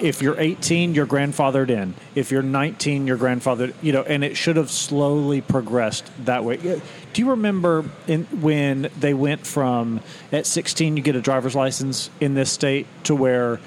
[0.00, 1.94] If you're 18, you're grandfathered in.
[2.14, 6.56] If you're 19, you're grandfathered, you know, and it should have slowly progressed that way.
[6.56, 10.00] Do you remember in, when they went from
[10.32, 13.60] at 16 you get a driver's license in this state to where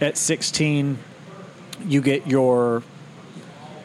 [0.00, 0.98] at 16
[1.86, 2.82] you get your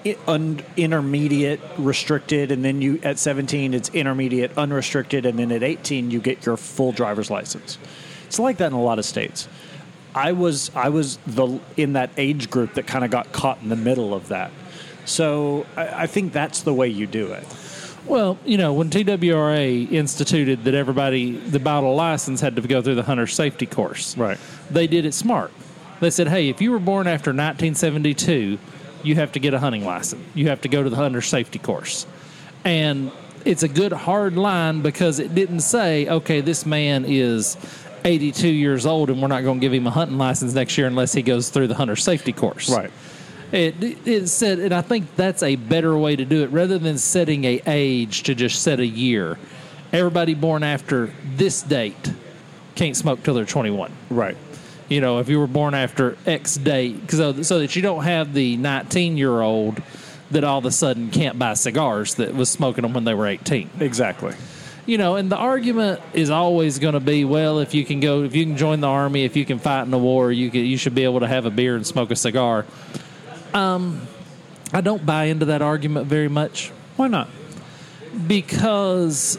[0.03, 6.19] intermediate restricted and then you at 17 it's intermediate unrestricted and then at 18 you
[6.19, 7.77] get your full driver's license
[8.25, 9.47] it's like that in a lot of states
[10.17, 13.69] i was i was the in that age group that kind of got caught in
[13.69, 14.51] the middle of that
[15.05, 17.45] so I, I think that's the way you do it
[18.05, 22.95] Well, you know, when TWRA instituted that everybody, the bottle license had to go through
[22.95, 24.37] the hunter safety course, Right.
[24.71, 25.51] they did it smart.
[25.99, 28.57] They said, hey, if you were born after 1972,
[29.03, 30.23] you have to get a hunting license.
[30.35, 32.05] You have to go to the hunter safety course.
[32.63, 33.11] And
[33.43, 37.57] it's a good hard line because it didn't say, okay, this man is
[38.07, 40.87] 82 years old and we're not going to give him a hunting license next year
[40.87, 42.69] unless he goes through the hunter safety course.
[42.69, 42.89] right
[43.51, 46.97] It, it said, and I think that's a better way to do it rather than
[46.97, 49.37] setting a age to just set a year.
[49.91, 52.13] Everybody born after this date
[52.75, 53.91] can't smoke till they're 21.
[54.09, 54.37] right
[54.87, 58.03] You know, if you were born after X date, so, uh, so that you don't
[58.03, 59.81] have the 19 year old
[60.31, 63.27] that all of a sudden can't buy cigars that was smoking them when they were
[63.27, 64.33] 18 exactly
[64.87, 68.23] you know, and the argument is always going to be, well, if you can go,
[68.23, 70.65] if you can join the army, if you can fight in a war, you can,
[70.65, 72.65] you should be able to have a beer and smoke a cigar.
[73.53, 74.07] Um,
[74.73, 76.69] I don't buy into that argument very much.
[76.95, 77.29] Why not?
[78.27, 79.37] Because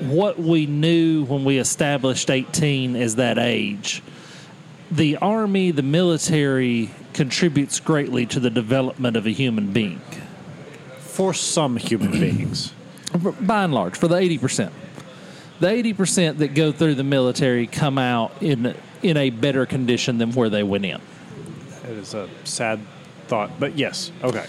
[0.00, 4.02] what we knew when we established 18 as that age,
[4.90, 10.00] the army, the military contributes greatly to the development of a human being.
[10.98, 12.72] for some human beings.
[13.40, 14.72] By and large, for the eighty percent,
[15.60, 20.18] the eighty percent that go through the military come out in in a better condition
[20.18, 21.00] than where they went in.
[21.84, 22.80] it is a sad
[23.28, 24.46] thought but yes okay.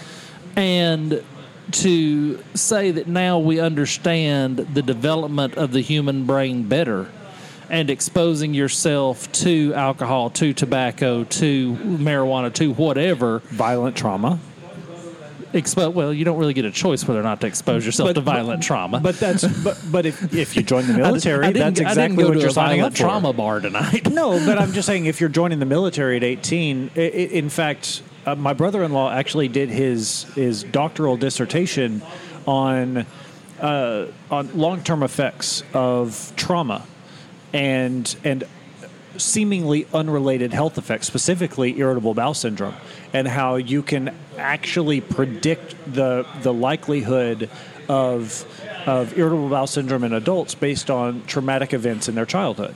[0.56, 1.22] And
[1.70, 7.08] to say that now we understand the development of the human brain better
[7.70, 14.40] and exposing yourself to alcohol, to tobacco, to marijuana, to whatever, violent trauma
[15.52, 18.12] expo- well, you don't really get a choice whether or not to expose yourself But-
[18.14, 19.00] to violent trauma.
[19.00, 22.38] But that's but but if if you join the military, I didn't, that's exactly what
[22.38, 22.98] you're a signing up for.
[22.98, 24.10] trauma bar tonight.
[24.18, 27.48] No, but I'm just saying if you're joining the military at 18, i i in
[27.48, 32.02] fact, uh, my brother-in-law actually did his his doctoral dissertation
[32.46, 33.06] on
[33.60, 36.84] uh, on long-term effects of trauma
[37.52, 38.44] and and
[39.18, 42.74] seemingly unrelated health effects, specifically irritable bowel syndrome,
[43.12, 47.50] and how you can actually predict the the likelihood
[47.88, 48.46] of
[48.86, 52.74] of irritable bowel syndrome in adults based on traumatic events in their childhood.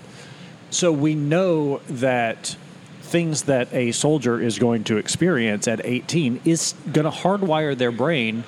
[0.70, 2.57] So we know that
[3.01, 7.93] things that a soldier is going to experience at 18 is going to hardwire their
[7.93, 8.45] brain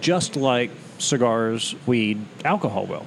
[0.00, 3.06] just like cigars, weed, alcohol will.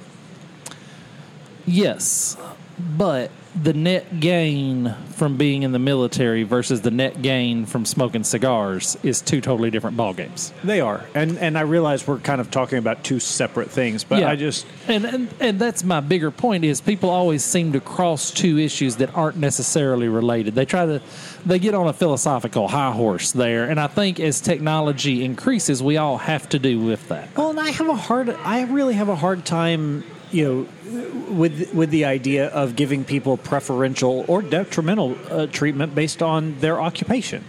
[1.66, 2.38] Yes,
[2.78, 8.22] but the net gain from being in the military versus the net gain from smoking
[8.22, 10.52] cigars is two totally different ball games.
[10.62, 14.22] They are, and and I realize we're kind of talking about two separate things, but
[14.22, 18.30] I just and, and and that's my bigger point is people always seem to cross
[18.30, 20.54] two issues that aren't necessarily related.
[20.54, 21.02] They try to
[21.44, 25.96] they get on a philosophical high horse there, and I think as technology increases, we
[25.96, 27.36] all have to do with that.
[27.36, 31.72] well, and I have a hard, I really have a hard time, you know, with
[31.74, 37.44] with the idea of giving people preferential or detrimental uh, treatment based on their occupation.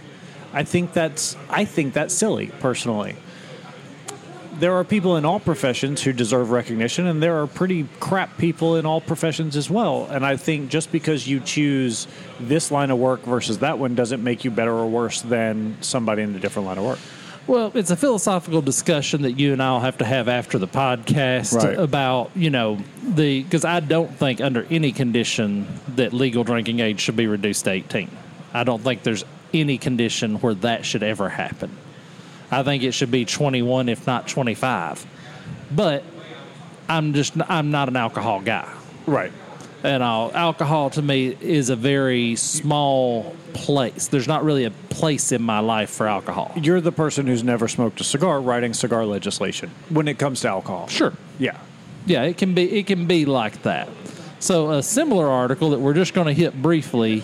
[0.52, 3.16] I think that's I think that's silly personally.
[4.58, 8.76] There are people in all professions who deserve recognition, and there are pretty crap people
[8.76, 10.06] in all professions as well.
[10.10, 12.06] And I think just because you choose
[12.38, 16.22] this line of work versus that one doesn't make you better or worse than somebody
[16.22, 16.98] in a different line of work.
[17.50, 21.52] Well, it's a philosophical discussion that you and I'll have to have after the podcast
[21.60, 21.76] Right.
[21.76, 27.00] about, you know, the because I don't think under any condition that legal drinking age
[27.00, 28.08] should be reduced to 18.
[28.54, 31.76] I don't think there's any condition where that should ever happen.
[32.52, 35.04] I think it should be 21 if not 25.
[35.74, 36.04] But
[36.88, 38.68] I'm just I'm not an alcohol guy.
[39.06, 39.32] Right.
[39.82, 44.08] And all alcohol to me is a very small place.
[44.08, 46.52] There's not really a place in my life for alcohol.
[46.56, 50.48] You're the person who's never smoked a cigar writing cigar legislation when it comes to
[50.48, 50.86] alcohol.
[50.88, 51.12] Sure.
[51.38, 51.58] Yeah.
[52.06, 53.88] Yeah, it can be it can be like that.
[54.38, 57.22] So a similar article that we're just going to hit briefly,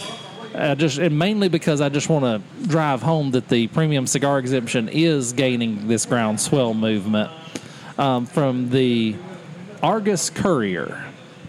[0.54, 4.38] uh, just and mainly because I just want to drive home that the premium cigar
[4.38, 7.30] exemption is gaining this groundswell movement
[7.98, 9.16] um, from the
[9.82, 11.06] Argus Courier.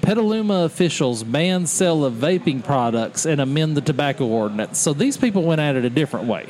[0.08, 4.80] Petaluma officials ban sale of vaping products and amend the tobacco ordinance.
[4.80, 6.48] So these people went at it a different way.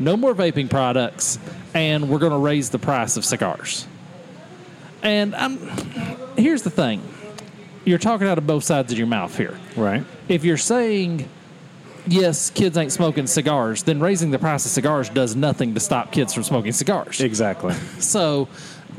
[0.00, 1.38] No more vaping products,
[1.72, 3.86] and we're going to raise the price of cigars.
[5.04, 5.58] And I'm,
[6.36, 7.00] here's the thing
[7.84, 9.56] you're talking out of both sides of your mouth here.
[9.76, 10.04] Right.
[10.28, 11.28] If you're saying,
[12.08, 16.10] yes, kids ain't smoking cigars, then raising the price of cigars does nothing to stop
[16.10, 17.20] kids from smoking cigars.
[17.20, 17.74] Exactly.
[18.00, 18.48] So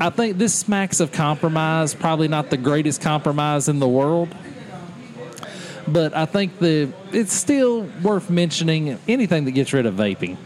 [0.00, 4.34] I think this smacks of compromise, probably not the greatest compromise in the world.
[5.86, 10.36] But I think the it's still worth mentioning anything that gets rid of vaping.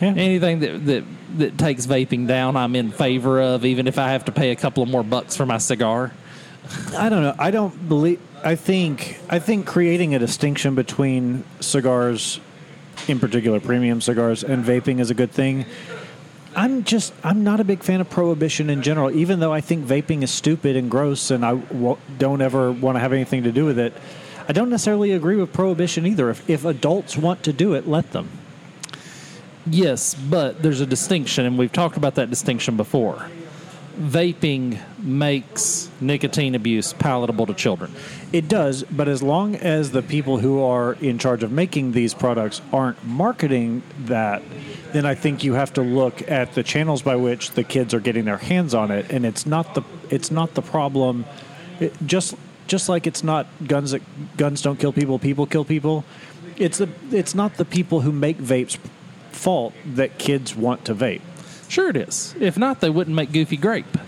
[0.00, 0.14] Yeah.
[0.16, 1.04] Anything that, that
[1.38, 4.56] that takes vaping down, I'm in favor of, even if I have to pay a
[4.56, 6.12] couple of more bucks for my cigar.
[6.96, 7.34] I don't know.
[7.38, 8.20] I don't believe.
[8.42, 9.20] I think.
[9.28, 12.40] I think creating a distinction between cigars,
[13.08, 15.66] in particular premium cigars, and vaping is a good thing.
[16.56, 17.12] I'm just.
[17.22, 19.10] I'm not a big fan of prohibition in general.
[19.10, 22.96] Even though I think vaping is stupid and gross, and I w- don't ever want
[22.96, 23.92] to have anything to do with it.
[24.48, 26.30] I don't necessarily agree with prohibition either.
[26.30, 28.28] If, if adults want to do it, let them.
[29.66, 33.26] Yes, but there's a distinction, and we've talked about that distinction before.
[33.96, 37.92] Vaping makes nicotine abuse palatable to children.
[38.32, 42.12] It does, but as long as the people who are in charge of making these
[42.12, 44.42] products aren't marketing that,
[44.92, 48.00] then I think you have to look at the channels by which the kids are
[48.00, 51.24] getting their hands on it, and it's not the it's not the problem.
[51.78, 52.34] It, just
[52.66, 54.02] just like it's not guns that
[54.36, 56.04] guns don't kill people, people kill people.
[56.56, 58.76] It's the it's not the people who make vapes
[59.30, 61.20] fault that kids want to vape.
[61.68, 62.34] Sure, it is.
[62.40, 63.98] If not, they wouldn't make Goofy Grape.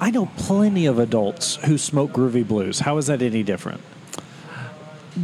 [0.00, 2.80] I know plenty of adults who smoke groovy blues.
[2.80, 3.80] How is that any different?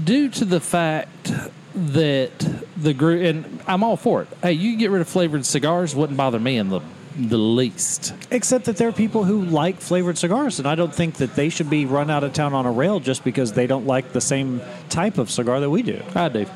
[0.04, 1.32] Due to the fact
[1.74, 2.32] that
[2.76, 4.28] the group, and I'm all for it.
[4.42, 6.80] Hey, you can get rid of flavored cigars, wouldn't bother me in the
[7.14, 8.14] the least.
[8.30, 11.48] Except that there are people who like flavored cigars, and I don't think that they
[11.50, 14.20] should be run out of town on a rail just because they don't like the
[14.20, 16.02] same type of cigar that we do.
[16.14, 16.46] I do.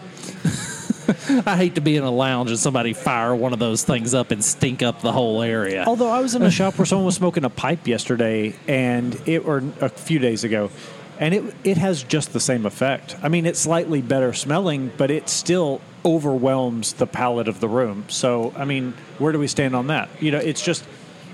[1.46, 4.30] I hate to be in a lounge and somebody fire one of those things up
[4.30, 5.84] and stink up the whole area.
[5.86, 9.46] Although I was in a shop where someone was smoking a pipe yesterday, and it
[9.46, 10.70] or a few days ago,
[11.18, 13.16] and it it has just the same effect.
[13.22, 18.04] I mean, it's slightly better smelling, but it still overwhelms the palate of the room.
[18.08, 20.08] So, I mean, where do we stand on that?
[20.20, 20.84] You know, it's just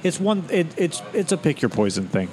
[0.03, 2.29] it's one it, it's it's a pick your poison thing.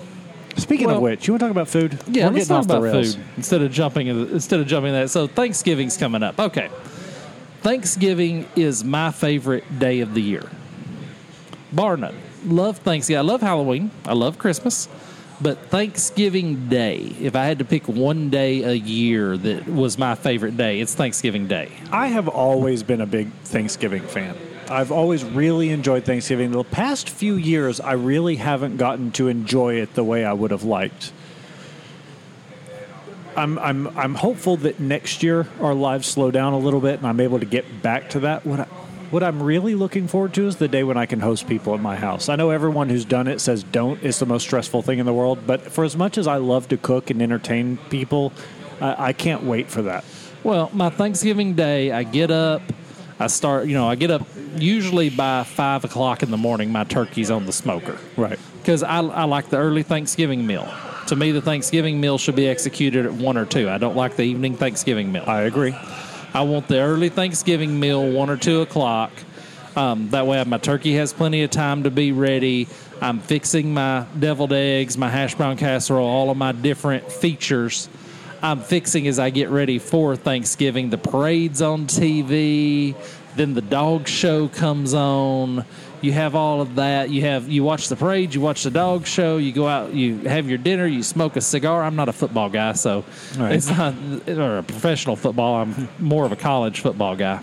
[0.58, 2.00] Speaking Well- of which, you want to talk about food?
[2.08, 5.10] Yeah, We're let's talk about food instead of jumping instead of jumping that.
[5.10, 6.40] So Thanksgiving's coming up.
[6.40, 6.70] Okay,
[7.62, 10.50] Thanksgiving is my favorite day of the year,
[11.74, 12.16] bar none.
[12.46, 13.20] Love Thanksgiving.
[13.20, 13.92] I love Halloween.
[14.06, 14.88] I love Christmas,
[15.42, 17.14] but Thanksgiving Day.
[17.20, 20.96] If I had to pick one day a year that was my favorite day, it's
[20.96, 21.70] Thanksgiving Day.
[21.92, 24.38] I have always been a big Thanksgiving fan.
[24.70, 26.52] I've always really enjoyed Thanksgiving.
[26.52, 30.52] The past few years, I really haven't gotten to enjoy it the way I would
[30.52, 31.12] have liked.
[33.40, 37.08] I'm, I'm, I'm hopeful that next year our lives slow down a little bit and
[37.08, 38.46] I'm able to get back to that.
[38.46, 38.64] What I,
[39.12, 41.80] What I'm really looking forward to is the day when I can host people at
[41.82, 42.30] my house.
[42.30, 44.04] I know everyone who's done it says don't.
[44.04, 45.40] It's the most stressful thing in the world.
[45.48, 48.32] But for as much as I love to cook and entertain people,
[48.80, 50.04] I, I can't wait for that.
[50.44, 52.62] Well, my Thanksgiving day, I get up,
[53.20, 56.72] I start, you know, I get up usually by five o'clock in the morning.
[56.72, 58.40] My turkey's on the smoker, Right.
[58.60, 60.72] Because I, I like the early Thanksgiving meal.
[61.10, 63.68] To me, the Thanksgiving meal should be executed at one or two.
[63.68, 65.24] I don't like the evening Thanksgiving meal.
[65.26, 65.76] I agree.
[66.36, 69.12] I want the early Thanksgiving meal, one or two o'clock.
[69.76, 72.68] Um, that way, my turkey has plenty of time to be ready.
[73.02, 77.90] I'm fixing my deviled eggs, my hash brown casserole, all of my different features.
[78.44, 80.92] I'm fixing as I get ready for Thanksgiving.
[80.92, 82.96] The parade's on TV,
[83.36, 85.66] then the dog show comes on.
[86.02, 87.10] You have all of that.
[87.10, 90.20] You have you watch the parade, you watch the dog show, you go out, you
[90.20, 91.84] have your dinner, you smoke a cigar.
[91.84, 93.04] I'm not a football guy, so
[93.38, 93.54] Right.
[93.54, 93.94] it's not
[94.28, 95.56] or a professional football.
[95.62, 97.42] I'm more of a college football guy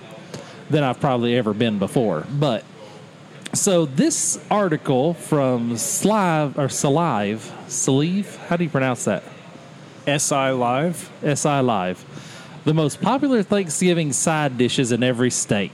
[0.71, 2.25] than I've probably ever been before.
[2.31, 2.65] But
[3.53, 9.23] so this article from Slive or Salive, Salive, how do you pronounce that?
[10.07, 11.11] SI Live.
[11.23, 12.05] SI Live.
[12.65, 15.71] The most popular Thanksgiving side dishes in every state.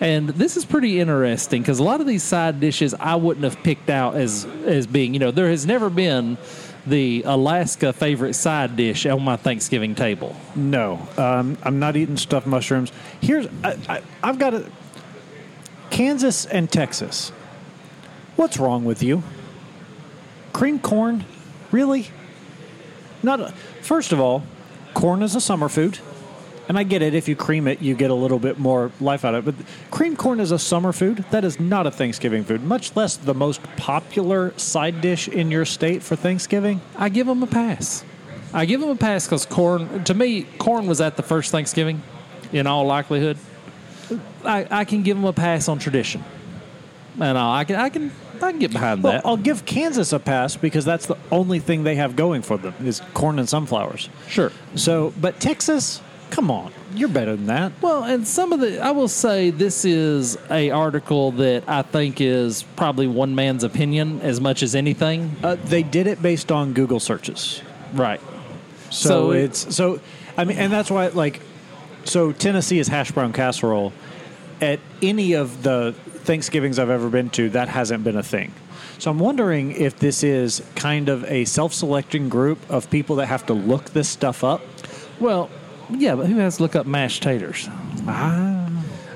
[0.00, 3.62] And this is pretty interesting because a lot of these side dishes I wouldn't have
[3.62, 6.36] picked out as as being, you know, there has never been
[6.86, 10.36] the Alaska favorite side dish on my Thanksgiving table.
[10.54, 12.92] No, um, I'm not eating stuffed mushrooms.
[13.20, 14.70] Here's I, I, I've got a
[15.90, 17.30] Kansas and Texas.
[18.36, 19.22] What's wrong with you?
[20.52, 21.24] Cream corn,
[21.70, 22.08] really?
[23.22, 24.42] Not a, first of all,
[24.92, 25.98] corn is a summer food,
[26.68, 27.14] and I get it.
[27.14, 29.54] If you cream it, you get a little bit more life out of it.
[29.56, 31.24] But cream corn is a summer food.
[31.30, 32.62] That is not a Thanksgiving food.
[32.62, 36.80] Much less the most popular side dish in your state for Thanksgiving.
[36.96, 38.04] I give them a pass.
[38.52, 42.02] I give them a pass because corn, to me, corn was at the first Thanksgiving,
[42.52, 43.36] in all likelihood.
[44.44, 46.22] I, I can give them a pass on tradition,
[47.18, 48.12] and I, I can I can
[48.42, 49.26] I can get behind Well, that.
[49.26, 52.74] I'll give Kansas a pass because that's the only thing they have going for them
[52.84, 54.08] is corn and sunflowers.
[54.28, 54.52] sure.
[54.76, 56.00] So, but Texas,
[56.30, 57.72] come on, you're better than that.
[57.80, 62.20] Well, and some of the, I will say this is a article that I think
[62.20, 65.36] is probably one man's opinion as much as anything.
[65.42, 67.62] Uh, they did it based on Google searches,
[67.92, 68.20] Right.
[68.90, 70.00] so, So it's so.
[70.36, 71.40] I mean, and that's why like,
[72.04, 73.92] so Tennessee is hash brown casserole.
[74.60, 75.94] At any of the
[76.24, 78.52] Thanksgivings I've ever been to, that hasn't been a thing.
[78.98, 83.44] So I'm wondering if this is kind of a self-selecting group of people that have
[83.46, 84.62] to look this stuff up.
[85.20, 85.50] Well,
[85.98, 87.68] yeah, but who has to look up mashed taters?
[88.06, 88.68] Ah.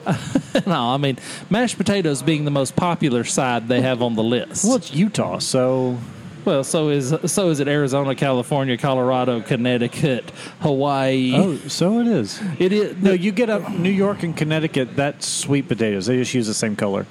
[0.67, 1.19] no, I mean
[1.51, 4.65] mashed potatoes being the most popular side they have on the list.
[4.65, 5.99] Well, it's Utah, so
[6.47, 11.35] Well, so is so is it Arizona, California, Colorado, Connecticut, Hawaii.
[11.37, 12.41] oh, so it is.
[12.59, 14.97] It is No, you get up New York and Connecticut.
[14.97, 16.07] That's sweet potatoes.
[16.07, 17.05] They just use the same color.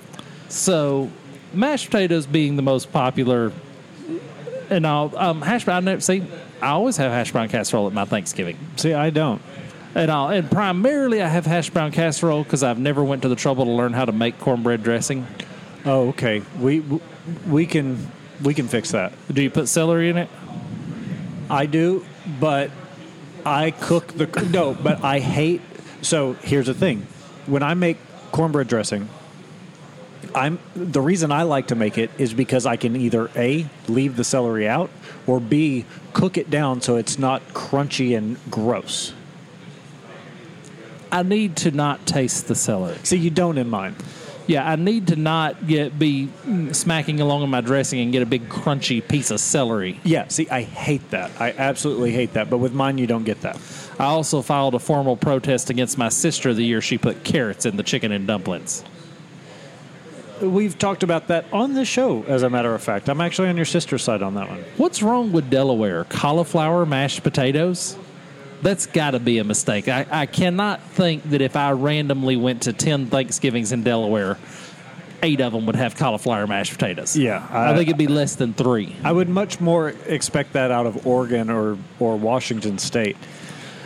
[0.50, 1.12] so
[1.54, 3.52] mashed potatoes being the most popular.
[4.70, 5.84] And I'll um, hash brown.
[5.84, 6.24] I never see.
[6.62, 9.42] I always have hash brown casserole at my Thanksgiving, See, I don't.
[9.96, 13.36] and I'll and primarily I have hash brown casserole because I've never went to the
[13.36, 15.26] trouble to learn how to make cornbread dressing.
[15.86, 16.42] Oh, okay.
[16.60, 16.84] We
[17.48, 18.12] we can
[18.44, 19.14] we can fix that.
[19.32, 20.30] Do you put celery in it?
[21.50, 22.06] I do,
[22.40, 22.72] but
[23.46, 24.74] I cook the no.
[24.74, 25.62] But I hate.
[26.02, 27.08] So here's the thing:
[27.46, 27.98] when I make
[28.32, 29.08] cornbread dressing,
[30.36, 34.16] I'm the reason I like to make it is because I can either a leave
[34.16, 34.90] the celery out
[35.26, 39.14] or b cook it down so it's not crunchy and gross.
[41.12, 42.98] I need to not taste the celery.
[43.04, 43.96] See, you don't in mine.
[44.48, 46.30] Yeah, I need to not get be
[46.72, 50.00] smacking along in my dressing and get a big crunchy piece of celery.
[50.06, 51.32] Yeah, see, I hate that.
[51.40, 52.50] I absolutely hate that.
[52.50, 53.60] But with mine, you don't get that.
[54.00, 57.76] I also filed a formal protest against my sister the year she put carrots in
[57.76, 58.84] the chicken and dumplings.
[60.42, 63.10] We've talked about that on this show, as a matter of fact.
[63.10, 64.64] I'm actually on your sister's side on that one.
[64.78, 66.04] What's wrong with Delaware?
[66.06, 67.98] Cauliflower mashed potatoes?
[68.62, 69.88] That's got to be a mistake.
[69.88, 74.38] I, I cannot think that if I randomly went to 10 Thanksgivings in Delaware,
[75.24, 77.16] eight of them would have cauliflower mashed potatoes.
[77.18, 78.96] Yeah, I, I- think it'd be less than three.
[79.04, 83.18] I would much more expect that out of Oregon or, or Washington State.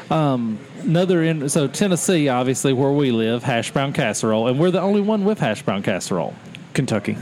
[0.09, 4.81] Um, Another in so Tennessee, obviously where we live, hash brown casserole, and we're the
[4.81, 6.33] only one with hash brown casserole.
[6.73, 7.17] Kentucky.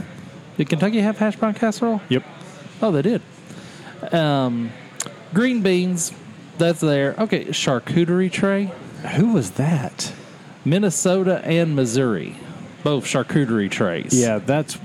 [0.56, 2.00] Did Kentucky have hash brown casserole?
[2.08, 2.24] Yep.
[2.82, 3.22] Oh, they did.
[4.12, 4.70] Um,
[5.34, 6.12] green beans,
[6.58, 7.14] that's there.
[7.18, 8.72] Okay, charcuterie tray,
[9.16, 10.12] Who was that?
[10.64, 12.36] Minnesota and Missouri,
[12.84, 14.12] both charcuterie trays.
[14.18, 14.78] Yeah, that's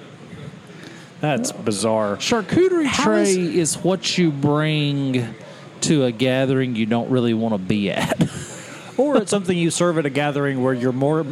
[1.22, 2.18] that's bizarre.
[2.18, 5.34] charcuterie How tray is- is what you bring
[5.82, 8.30] to a gathering you don't really want to be at.
[8.98, 11.26] Or it's something you serve at a gathering where you're more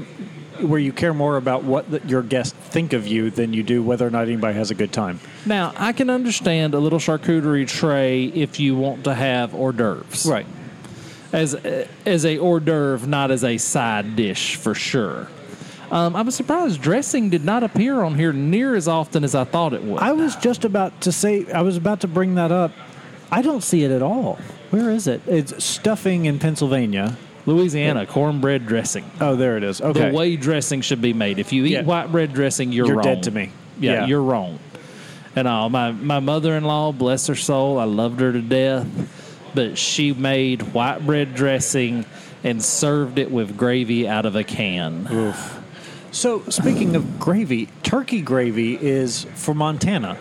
[0.59, 3.82] where you care more about what the, your guests think of you than you do
[3.82, 5.20] whether or not anybody has a good time.
[5.45, 10.26] Now, I can understand a little charcuterie tray if you want to have hors d'oeuvres.
[10.26, 10.45] Right.
[11.32, 11.55] As,
[12.05, 15.28] as a hors d'oeuvre, not as a side dish for sure.
[15.91, 19.43] Um, I was surprised dressing did not appear on here near as often as I
[19.43, 20.01] thought it would.
[20.01, 22.72] I was just about to say, I was about to bring that up.
[23.32, 24.39] I don't see it at all.
[24.70, 25.22] Where is it?
[25.28, 27.18] It's stuffing in Pennsylvania.
[27.45, 29.03] Louisiana cornbread dressing.
[29.19, 29.81] Oh, there it is.
[29.81, 30.09] Okay.
[30.09, 31.39] The way dressing should be made.
[31.39, 31.81] If you eat Yeah.
[31.83, 33.03] white bread dressing, you're, You're wrong.
[33.05, 33.49] dead to me.
[33.79, 34.05] Yeah, Yeah.
[34.07, 34.59] you're wrong.
[35.35, 38.85] And all my my mother in law, bless her soul, I loved her to death,
[39.55, 42.05] but she made white bread dressing
[42.43, 45.07] and served it with gravy out of a can.
[45.11, 45.59] Oof.
[46.11, 50.17] So, speaking of gravy, turkey gravy is for Montana.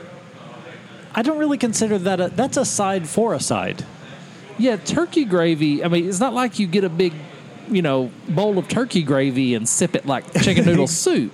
[1.14, 3.84] I don't really consider that a that's a side for a side.
[4.58, 5.82] Yeah, turkey gravy.
[5.84, 7.12] I mean, it's not like you get a big,
[7.68, 11.32] you know, bowl of turkey gravy and sip it like chicken noodle soup.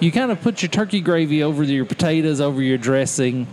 [0.00, 3.46] You kind of put your turkey gravy over your potatoes, over your dressing.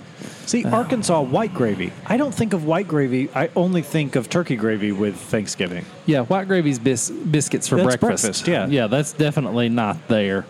[0.46, 1.94] See, Arkansas white gravy.
[2.06, 3.30] I don't think of white gravy.
[3.34, 5.86] I only think of turkey gravy with Thanksgiving.
[6.06, 8.24] Yeah, white gravy's bis- biscuits for That's breakfast.
[8.24, 8.68] breakfast, yeah.
[8.68, 10.46] yeah, that's definitely not there.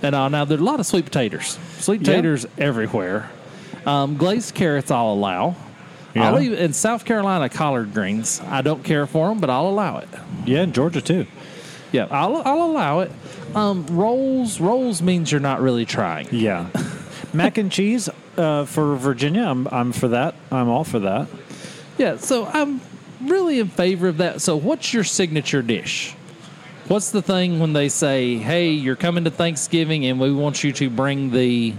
[0.00, 1.58] And uh, now there are a lot of sweet potatoes.
[1.78, 3.30] Sweet potatoes everywhere.
[3.84, 5.56] Um, glazed carrots, I'll allow.
[6.14, 8.40] I'll even, in South Carolina, collard greens.
[8.46, 10.08] I don't care for them, but I'll allow it.
[10.44, 11.26] Yeah, in Georgia too.
[11.90, 13.10] Yeah, I'll, I'll allow it.
[13.54, 16.28] Um, rolls, rolls means you're not really trying.
[16.30, 16.68] Yeah.
[17.32, 19.42] Mac and cheese uh, for Virginia.
[19.42, 20.34] I'm I'm for that.
[20.50, 21.28] I'm all for that.
[21.98, 22.80] Yeah, so I'm
[23.22, 24.40] really in favor of that.
[24.42, 26.14] So, what's your signature dish?
[26.88, 30.72] What's the thing when they say, "Hey, you're coming to Thanksgiving, and we want you
[30.72, 31.74] to bring the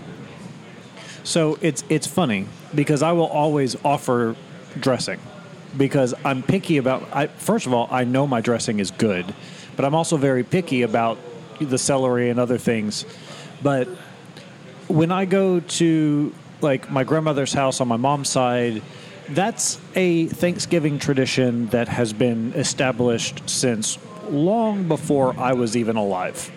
[1.23, 4.35] So it's it's funny because I will always offer
[4.79, 5.19] dressing
[5.77, 7.07] because I'm picky about.
[7.13, 9.33] I first of all I know my dressing is good,
[9.75, 11.17] but I'm also very picky about
[11.59, 13.05] the celery and other things.
[13.61, 13.87] But
[14.87, 18.81] when I go to like my grandmother's house on my mom's side,
[19.29, 23.97] that's a Thanksgiving tradition that has been established since
[24.29, 26.51] long before I was even alive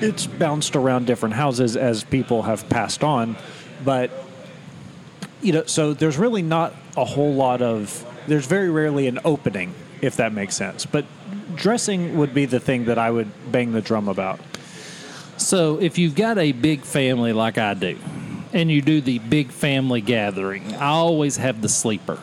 [0.00, 3.36] it's bounced around different houses as people have passed on,
[3.84, 4.10] but
[5.46, 8.04] you know, so there's really not a whole lot of.
[8.26, 9.72] There's very rarely an opening,
[10.02, 10.84] if that makes sense.
[10.84, 11.04] But
[11.54, 14.40] dressing would be the thing that I would bang the drum about.
[15.36, 17.96] So, if you've got a big family like I do,
[18.52, 22.18] and you do the big family gathering, I always have the sleeper.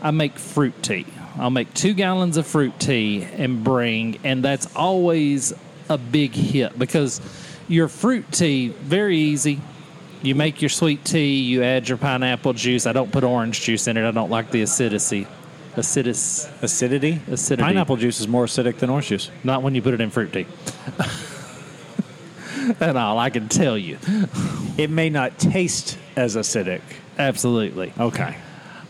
[0.00, 1.04] I make fruit tea.
[1.36, 5.52] I'll make two gallons of fruit tea and bring, and that's always
[5.90, 7.20] a big hit because
[7.68, 9.60] your fruit tea, very easy.
[10.24, 12.86] You make your sweet tea, you add your pineapple juice.
[12.86, 15.26] I don't put orange juice in it, I don't like the acidity.
[15.76, 17.20] Acidus, Acidity.
[17.30, 17.62] Acidity.
[17.62, 19.30] Pineapple juice is more acidic than orange juice.
[19.42, 20.46] not when you put it in fruit tea.
[22.80, 23.98] and all I can tell you.
[24.78, 26.80] It may not taste as acidic.
[27.18, 27.92] Absolutely.
[27.98, 28.36] Okay.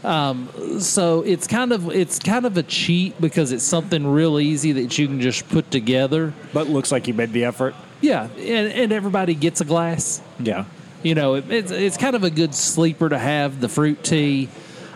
[0.04, 4.72] Um, so it's kind of it's kind of a cheat because it's something real easy
[4.72, 6.34] that you can just put together.
[6.52, 7.74] But looks like you made the effort.
[8.02, 10.20] Yeah, and, and everybody gets a glass.
[10.38, 10.66] Yeah.
[11.04, 14.48] You know, it, it's it's kind of a good sleeper to have the fruit tea,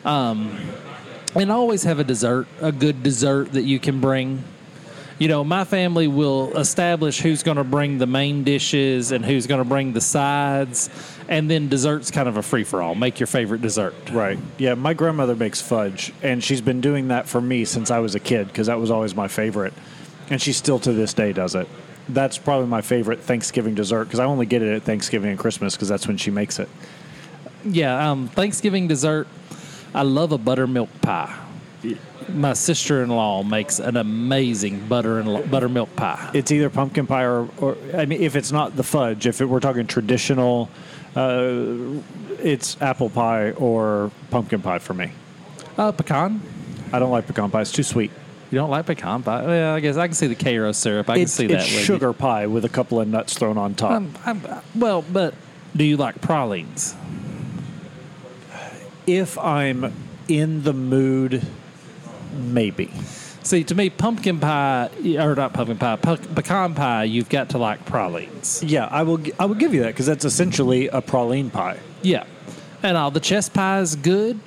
[0.07, 0.59] um,
[1.35, 4.43] and always have a dessert, a good dessert that you can bring.
[5.19, 9.47] You know, my family will establish who's going to bring the main dishes and who's
[9.47, 10.89] going to bring the sides,
[11.29, 12.95] and then dessert's kind of a free for all.
[12.95, 13.95] Make your favorite dessert.
[14.11, 14.39] Right.
[14.57, 18.15] Yeah, my grandmother makes fudge, and she's been doing that for me since I was
[18.15, 19.75] a kid because that was always my favorite.
[20.31, 21.69] And she still to this day does it.
[22.09, 25.75] That's probably my favorite Thanksgiving dessert because I only get it at Thanksgiving and Christmas
[25.75, 26.69] because that's when she makes it.
[27.65, 29.29] Yeah, um, Thanksgiving dessert.
[29.95, 31.37] I love a buttermilk pie.
[32.29, 36.31] My sister-in-law makes an amazing butter and buttermilk pie.
[36.35, 39.47] It's either pumpkin pie or, or I mean, if it's not the fudge, if it,
[39.47, 40.69] we're talking traditional,
[41.17, 42.01] uh,
[42.43, 45.13] it's apple pie or pumpkin pie for me.
[45.79, 46.43] Uh, pecan.
[46.93, 48.11] I don't like pecan pie; it's too sweet.
[48.51, 49.45] You don't like pecan pie?
[49.45, 51.11] Well, I guess I can see the Karo syrup.
[51.11, 51.57] I can It's, see that.
[51.61, 51.85] it's with you.
[51.85, 53.91] sugar pie with a couple of nuts thrown on top.
[53.93, 54.43] Um, I'm,
[54.75, 55.35] well, but
[55.77, 56.95] do you like pralines?
[59.07, 59.93] if I'm
[60.29, 61.43] in the mood,
[62.37, 62.91] maybe.
[63.43, 67.05] See, to me, pumpkin pie or not pumpkin pie, pe- pecan pie.
[67.05, 68.63] You've got to like pralines.
[68.63, 69.17] Yeah, I will.
[69.19, 71.79] gi- I will give you that because that's essentially a praline pie.
[72.03, 72.25] Yeah,
[72.83, 74.39] and all the chess pie is good.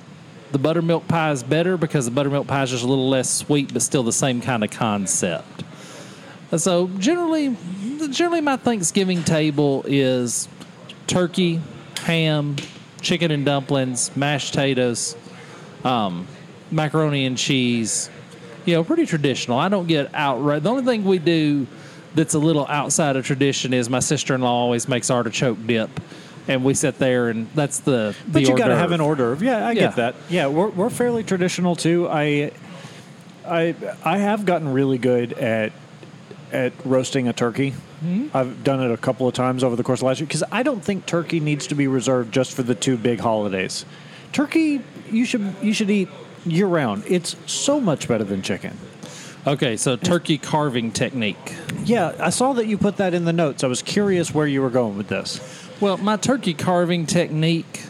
[0.52, 3.72] The buttermilk pie is better because the buttermilk pie is just a little less sweet,
[3.72, 5.64] but still the same kind of concept.
[6.56, 7.56] So generally,
[8.10, 10.48] generally my Thanksgiving table is
[11.06, 11.60] turkey,
[12.02, 12.56] ham,
[13.00, 15.16] chicken and dumplings, mashed potatoes,
[15.84, 16.26] um,
[16.70, 18.10] macaroni and cheese.
[18.66, 19.58] You know, pretty traditional.
[19.58, 20.62] I don't get outright.
[20.62, 21.66] The only thing we do
[22.14, 25.90] that's a little outside of tradition is my sister in law always makes artichoke dip,
[26.48, 28.14] and we sit there and that's the.
[28.26, 29.36] But you got to have an order.
[29.40, 29.80] Yeah, I Yeah.
[29.80, 30.14] get that.
[30.28, 32.08] Yeah, we're, we're fairly traditional too.
[32.08, 32.52] I,
[33.46, 33.74] I,
[34.04, 35.72] I have gotten really good at
[36.52, 37.70] at roasting a turkey.
[38.00, 38.26] Hmm?
[38.34, 40.62] I've done it a couple of times over the course of last year because I
[40.62, 43.86] don't think turkey needs to be reserved just for the two big holidays.
[44.32, 44.80] Turkey,
[45.10, 46.08] you should you should eat
[46.44, 47.04] year round.
[47.06, 48.76] It's so much better than chicken.
[49.46, 51.54] Okay, so turkey carving technique.
[51.84, 53.64] Yeah, I saw that you put that in the notes.
[53.64, 55.61] I was curious where you were going with this.
[55.82, 57.82] Well, my turkey carving technique,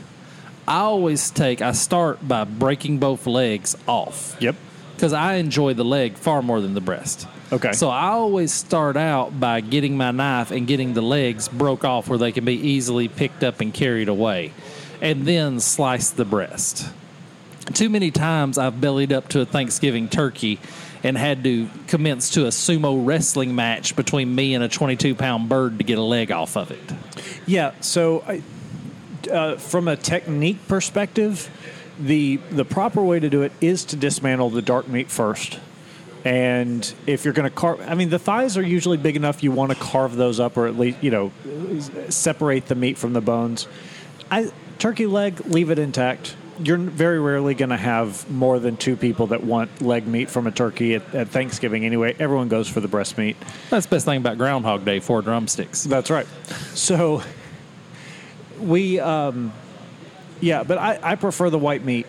[0.66, 1.61] I always take.
[1.61, 4.34] I start by breaking both legs off.
[4.40, 4.57] Yep.
[4.95, 7.26] because I enjoy the leg far more than the breast.
[7.53, 7.72] Okay.
[7.72, 12.09] So I always start out by getting my knife and getting the legs broke off
[12.09, 14.55] where they can be easily picked up and carried away,
[15.03, 16.88] and then slice the breast.
[17.74, 20.61] Too many times I've bellied up to a Thanksgiving turkey
[21.03, 25.48] and had to commence to a sumo wrestling match between me and a 22 pound
[25.48, 26.92] bird to get a leg off of it.
[27.46, 27.72] Yeah.
[27.80, 28.42] So, I,
[29.30, 31.50] uh, from a technique perspective,
[31.98, 35.59] the the proper way to do it is to dismantle the dark meat first.
[36.24, 39.42] And if you're going to carve, I mean, the thighs are usually big enough.
[39.42, 41.32] You want to carve those up, or at least you know,
[42.11, 43.66] separate the meat from the bones.
[44.30, 46.36] I turkey leg, leave it intact.
[46.62, 50.46] You're very rarely going to have more than two people that want leg meat from
[50.46, 51.84] a turkey at, at Thanksgiving.
[51.84, 53.36] Anyway, everyone goes for the breast meat.
[53.70, 55.84] That's the best thing about Groundhog Day four drumsticks.
[55.84, 56.26] That's right.
[56.74, 57.22] So
[58.60, 59.52] we, um,
[60.40, 62.06] yeah, but I, I prefer the white meat.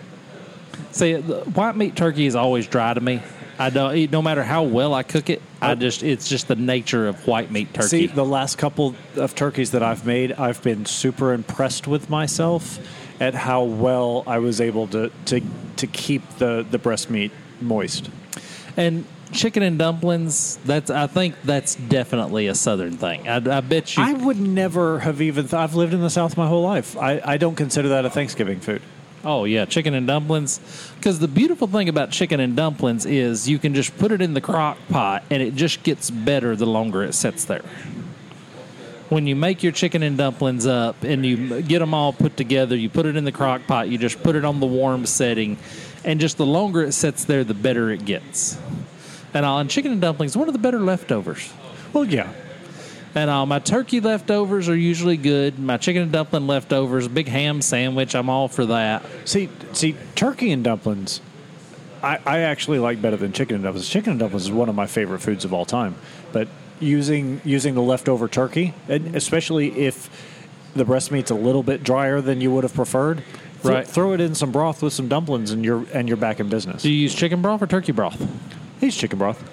[0.91, 3.21] See, white meat turkey is always dry to me.
[3.59, 5.41] I don't no matter how well I cook it.
[5.61, 7.87] I just it's just the nature of white meat turkey.
[7.87, 12.79] See, the last couple of turkeys that I've made, I've been super impressed with myself
[13.23, 15.41] at how well I was able to to,
[15.77, 18.09] to keep the, the breast meat moist.
[18.75, 20.57] and chicken and dumplings.
[20.65, 23.27] That's I think that's definitely a southern thing.
[23.27, 24.03] I, I bet you.
[24.03, 26.97] I would never have even thought, I've lived in the South my whole life.
[26.97, 28.81] I, I don't consider that a Thanksgiving food.
[29.23, 30.59] oh yeah, chicken and dumplings.
[30.97, 34.33] Because the beautiful thing about chicken and dumplings is you can just put it in
[34.33, 37.63] the crock pot and it just gets better the longer it sits there.
[39.13, 42.75] When you make your chicken and dumplings up and you get them all put together,
[42.75, 45.59] you put it in the crock pot, you just put it on the warm setting,
[46.03, 48.59] and just the longer it sits there, the better it gets.
[49.35, 51.53] And on chicken and dumplings, one of the better leftovers.
[51.93, 52.33] Well, yeah.
[53.13, 55.59] And uh, my turkey leftovers are usually good.
[55.59, 59.05] My chicken and dumpling leftovers, big ham sandwich, I'm all for that.
[59.25, 61.21] See, see, turkey and dumplings,
[62.01, 63.87] I, I actually like better than chicken and dumplings.
[63.87, 65.93] Chicken and dumplings is one of my favorite foods of all time.
[66.31, 66.47] But
[66.83, 70.09] using using the leftover turkey, and especially if
[70.75, 73.23] the breast meat's a little bit drier than you would have preferred,
[73.61, 73.87] throw, Right.
[73.87, 76.81] throw it in some broth with some dumplings, and you're and you're back in business.
[76.83, 78.21] Do you use chicken broth or turkey broth?
[78.79, 79.43] He's chicken broth.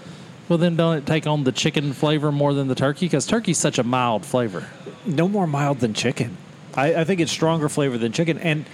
[0.49, 3.07] Well, then don't it take on the chicken flavor more than the turkey?
[3.07, 4.66] Because turkey's such a mild flavor.
[5.07, 6.37] no more mild than chicken.
[6.74, 8.37] I, I think it's stronger flavor than chicken.
[8.39, 8.64] And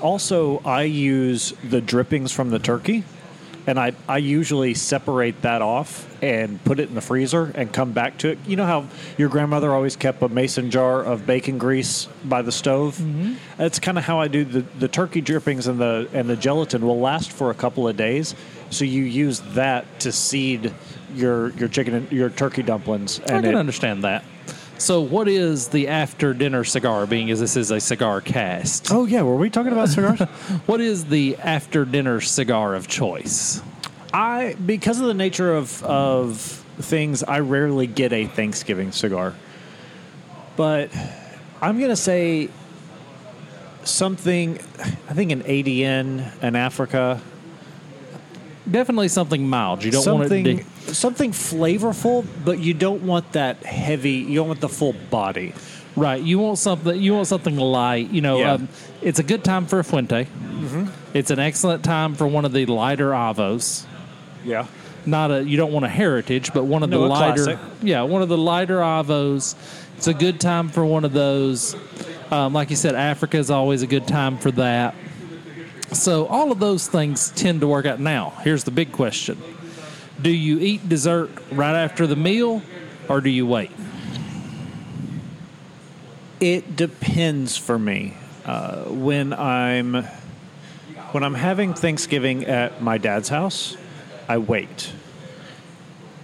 [0.00, 3.02] also, I use the drippings from the turkey,
[3.66, 7.92] and I, I usually separate that off and put it in the freezer and come
[7.92, 8.38] back to it.
[8.46, 8.86] You know how
[9.16, 12.96] your grandmother always kept a mason jar of bacon grease by the stove?
[12.96, 13.34] Mm-hmm.
[13.56, 16.86] That's kind of how I do the, the turkey drippings and the and the gelatin
[16.86, 18.34] will last for a couple of days.
[18.70, 20.74] So you use that to seed
[21.14, 24.24] your your chicken and your turkey dumplings, I and can it, understand that.
[24.84, 27.06] So, what is the after dinner cigar?
[27.06, 30.20] Being as this is a cigar cast, Oh yeah, were we talking about cigars?
[30.66, 33.62] what is the after dinner cigar of choice?
[34.12, 36.38] I because of the nature of of
[36.76, 39.32] things, I rarely get a Thanksgiving cigar.
[40.54, 40.90] But
[41.62, 42.50] I'm gonna say
[43.84, 44.58] something.
[45.08, 47.22] I think an ADN, an Africa,
[48.70, 49.84] Definitely something mild.
[49.84, 50.66] You don't something want it.
[50.86, 54.12] To, something flavorful, but you don't want that heavy.
[54.12, 55.52] You don't want the full body.
[55.96, 56.22] right.
[56.22, 56.98] You want something.
[57.00, 58.10] You want something light.
[58.10, 58.52] You know, Yeah.
[58.54, 58.68] um,
[59.02, 60.24] it's a good time for a fuente.
[60.24, 60.86] Mm-hmm.
[61.12, 63.84] It's an excellent time for one of the lighter avos.
[64.44, 64.66] Yeah.
[65.06, 67.58] not a you don't want a heritage, but one of No, the lighter classic.
[67.82, 69.54] yeah, one of the lighter avos.
[69.98, 71.76] It's a good time for one of those.
[72.30, 74.94] Um, like you said, Africa is always a good time for that.
[75.94, 78.00] So all of those things tend to work out.
[78.00, 79.40] Now, here's the big question:
[80.20, 82.62] Do you eat dessert right after the meal,
[83.08, 83.70] or do you wait?
[86.40, 88.16] It depends for me.
[88.44, 90.04] Uh, when I'm
[91.12, 93.76] when I'm having Thanksgiving at my dad's house,
[94.28, 94.92] I wait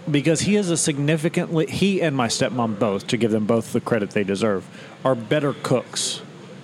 [0.09, 3.79] because he is a significantly he and my stepmom both to give them both the
[3.79, 4.67] credit they deserve
[5.05, 6.21] are better cooks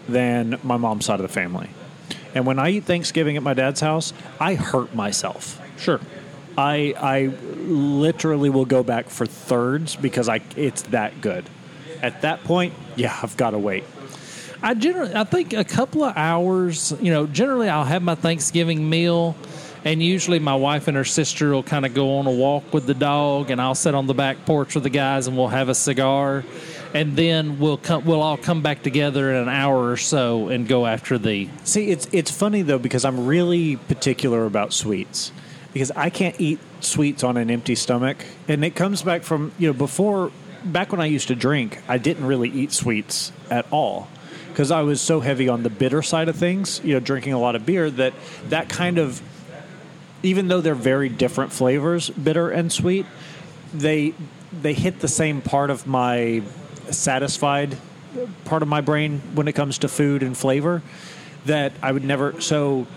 [0.10, 1.70] than my mom's side of the family.
[2.38, 5.60] And when I eat Thanksgiving at my dad's house, I hurt myself.
[5.80, 6.00] Sure.
[6.56, 7.34] I I
[7.66, 11.50] literally will go back for thirds because I it's that good.
[12.04, 13.86] At that point, yeah, I've got to wait.
[14.62, 16.94] I generally, I think a couple of hours.
[17.02, 19.36] You know, generally I'll have my Thanksgiving meal,
[19.84, 22.86] and usually my wife and her sister will kind of go on a walk with
[22.86, 25.70] the dog, and I'll sit on the back porch with the guys, and we'll have
[25.70, 26.44] a cigar,
[26.94, 30.68] and then we'll come, we'll all come back together in an hour or so and
[30.68, 31.50] go after the.
[31.64, 35.32] See, it's it's funny though because I'm really particular about sweets
[35.74, 39.68] because I can't eat sweets on an empty stomach, and it comes back from you
[39.68, 40.32] know before
[40.64, 44.08] back when I used to drink, I didn't really eat sweets at all
[44.50, 47.40] because I was so heavy on the bitter side of things, you know, drinking a
[47.40, 48.14] lot of beer that
[48.50, 49.22] that kind of
[50.24, 53.06] even though they're very different flavors, bitter and sweet,
[53.74, 54.14] they
[54.62, 56.42] they hit the same part of my
[56.92, 57.78] satisfied
[58.46, 60.82] part of my brain when it comes to food and flavor
[61.46, 62.88] that I would never so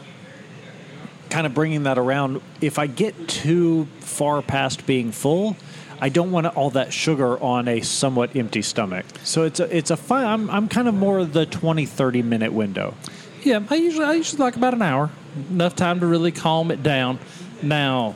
[1.31, 5.57] kind of bringing that around if I get too far past being full,
[6.01, 9.07] I don't want all that sugar on a somewhat empty stomach.
[9.23, 10.25] So it's a it's a fun.
[10.25, 12.95] I'm I'm kind of more the 20 30 minute window.
[13.43, 15.11] Yeah, I usually I usually like about an hour,
[15.51, 17.19] enough time to really calm it down.
[17.63, 18.15] Now,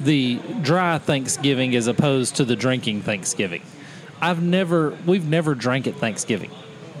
[0.00, 3.62] the dry Thanksgiving as opposed to the drinking Thanksgiving.
[4.20, 6.50] I've never we've never drank at Thanksgiving.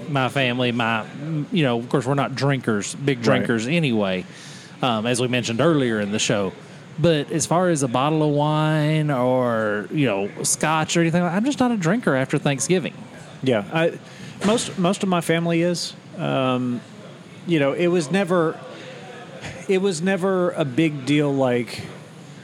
[0.08, 1.04] My family, my
[1.52, 4.24] you know, of course we're not drinkers, big drinkers anyway.
[4.80, 6.52] Um, as we mentioned earlier in the show.
[7.00, 11.44] But as far as a bottle of wine or you know scotch or anything, I'm
[11.44, 12.94] just not a drinker after Thanksgiving.
[13.42, 13.98] Yeah, I,
[14.46, 15.94] most most of my family is.
[16.16, 16.80] Um,
[17.46, 18.58] you know, it was never
[19.68, 21.82] it was never a big deal like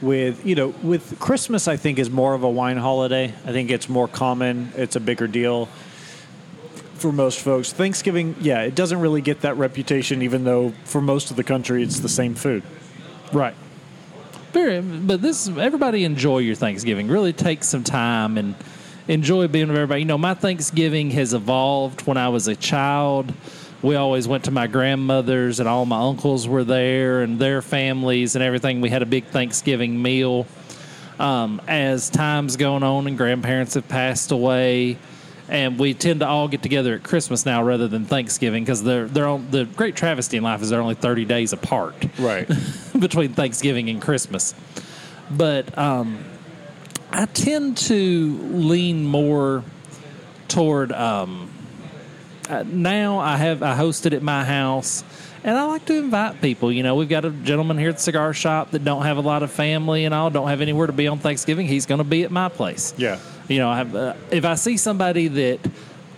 [0.05, 1.67] with you know with Christmas.
[1.67, 3.33] I think is more of a wine holiday.
[3.45, 4.71] I think it's more common.
[4.75, 5.67] It's a bigger deal
[6.95, 7.73] for most folks.
[7.73, 11.83] Thanksgiving, yeah, it doesn't really get that reputation, even though for most of the country
[11.83, 12.63] it's the same food.
[13.33, 13.55] Right.
[14.53, 17.09] Very, but this everybody enjoy your Thanksgiving.
[17.09, 18.55] Really take some time and
[19.07, 20.01] enjoy being with everybody.
[20.01, 22.07] You know, my Thanksgiving has evolved.
[22.07, 23.33] When I was a child,
[23.81, 28.35] we always went to my grandmother's, and all my uncles were there, and their families
[28.35, 28.81] and everything.
[28.81, 30.47] We had a big Thanksgiving meal.
[31.17, 34.97] Um, as time's going on and grandparents have passed away,
[35.47, 39.05] and we tend to all get together at Christmas now rather than Thanksgiving because they're
[39.05, 42.49] they're on, the great travesty in life is they're only thirty days apart Right.
[42.99, 44.53] between Thanksgiving and Christmas.
[45.31, 46.23] But um,
[47.11, 49.63] I tend to lean more
[50.49, 51.49] toward um,
[52.49, 53.19] now.
[53.19, 55.03] I have I hosted at my house,
[55.43, 56.71] and I like to invite people.
[56.71, 59.21] You know, we've got a gentleman here at the cigar shop that don't have a
[59.21, 61.67] lot of family and all, don't have anywhere to be on Thanksgiving.
[61.67, 62.93] He's going to be at my place.
[62.97, 63.19] Yeah.
[63.47, 65.59] You know, I have, uh, if I see somebody that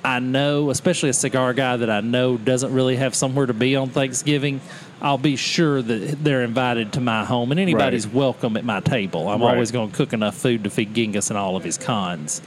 [0.04, 3.76] I know, especially a cigar guy that I know doesn't really have somewhere to be
[3.76, 4.62] on Thanksgiving,
[5.02, 8.16] I'll be sure that they're invited to my home, and anybody's Right.
[8.16, 9.28] welcome at my table.
[9.30, 9.52] I'm Right.
[9.54, 12.42] always going to cook enough food to feed Genghis and all of his cons,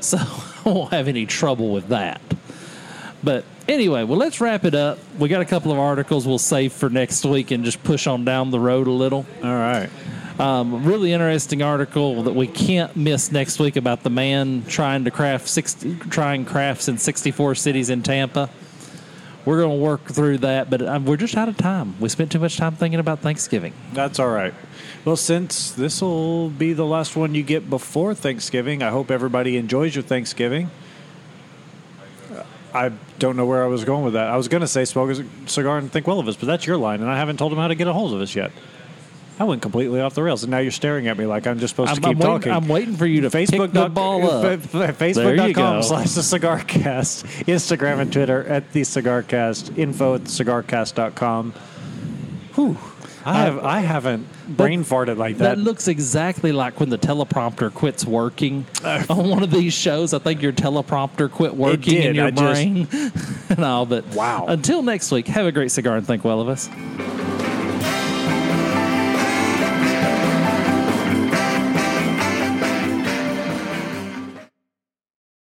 [0.00, 0.18] so
[0.66, 2.20] I won't have any trouble with that.
[3.22, 4.98] But anyway, well, let's wrap it up.
[5.18, 8.24] We got a couple of articles we'll save for next week and just push on
[8.24, 9.26] down the road a little.
[9.42, 9.90] All right.
[10.38, 15.10] Um, really interesting article that we can't miss next week about the man trying to
[15.10, 18.48] craft 60, trying crafts in 64 cities in Tampa.
[19.44, 21.98] We're going to work through that, but um, we're just out of time.
[21.98, 23.72] We spent too much time thinking about Thanksgiving.
[23.94, 24.54] That's all right.
[25.04, 29.56] Well, since this will be the last one you get before Thanksgiving, I hope everybody
[29.56, 30.70] enjoys your Thanksgiving.
[32.74, 34.28] Uh, I don't know where I was going with that.
[34.28, 36.66] I was going to say smoke a cigar and think well of us, but that's
[36.66, 38.52] your line, and I haven't told him how to get a hold of us yet.
[39.40, 41.72] I went completely off the rails, and now you're staring at me like I'm just
[41.72, 42.52] supposed I'm, to keep I'm waiting, talking.
[42.52, 44.60] I'm waiting for you to Facebook pick the ball up.
[44.60, 47.24] Facebook.com slash the cigar cast.
[47.46, 49.76] Instagram and Twitter at the cigar cast.
[49.78, 51.52] Info at the cigarcast.com.
[52.54, 52.76] Whew.
[53.28, 54.26] I, have, uh, I haven't
[54.56, 55.58] brain farted like That that.
[55.58, 60.14] looks exactly like when the teleprompter quits working uh, on one of these shows.
[60.14, 62.88] I think your teleprompter quit working in your I just- brain
[63.50, 63.86] and all.
[63.86, 64.46] But Wow.
[64.48, 66.68] Until next week, have a great cigar and think well of us.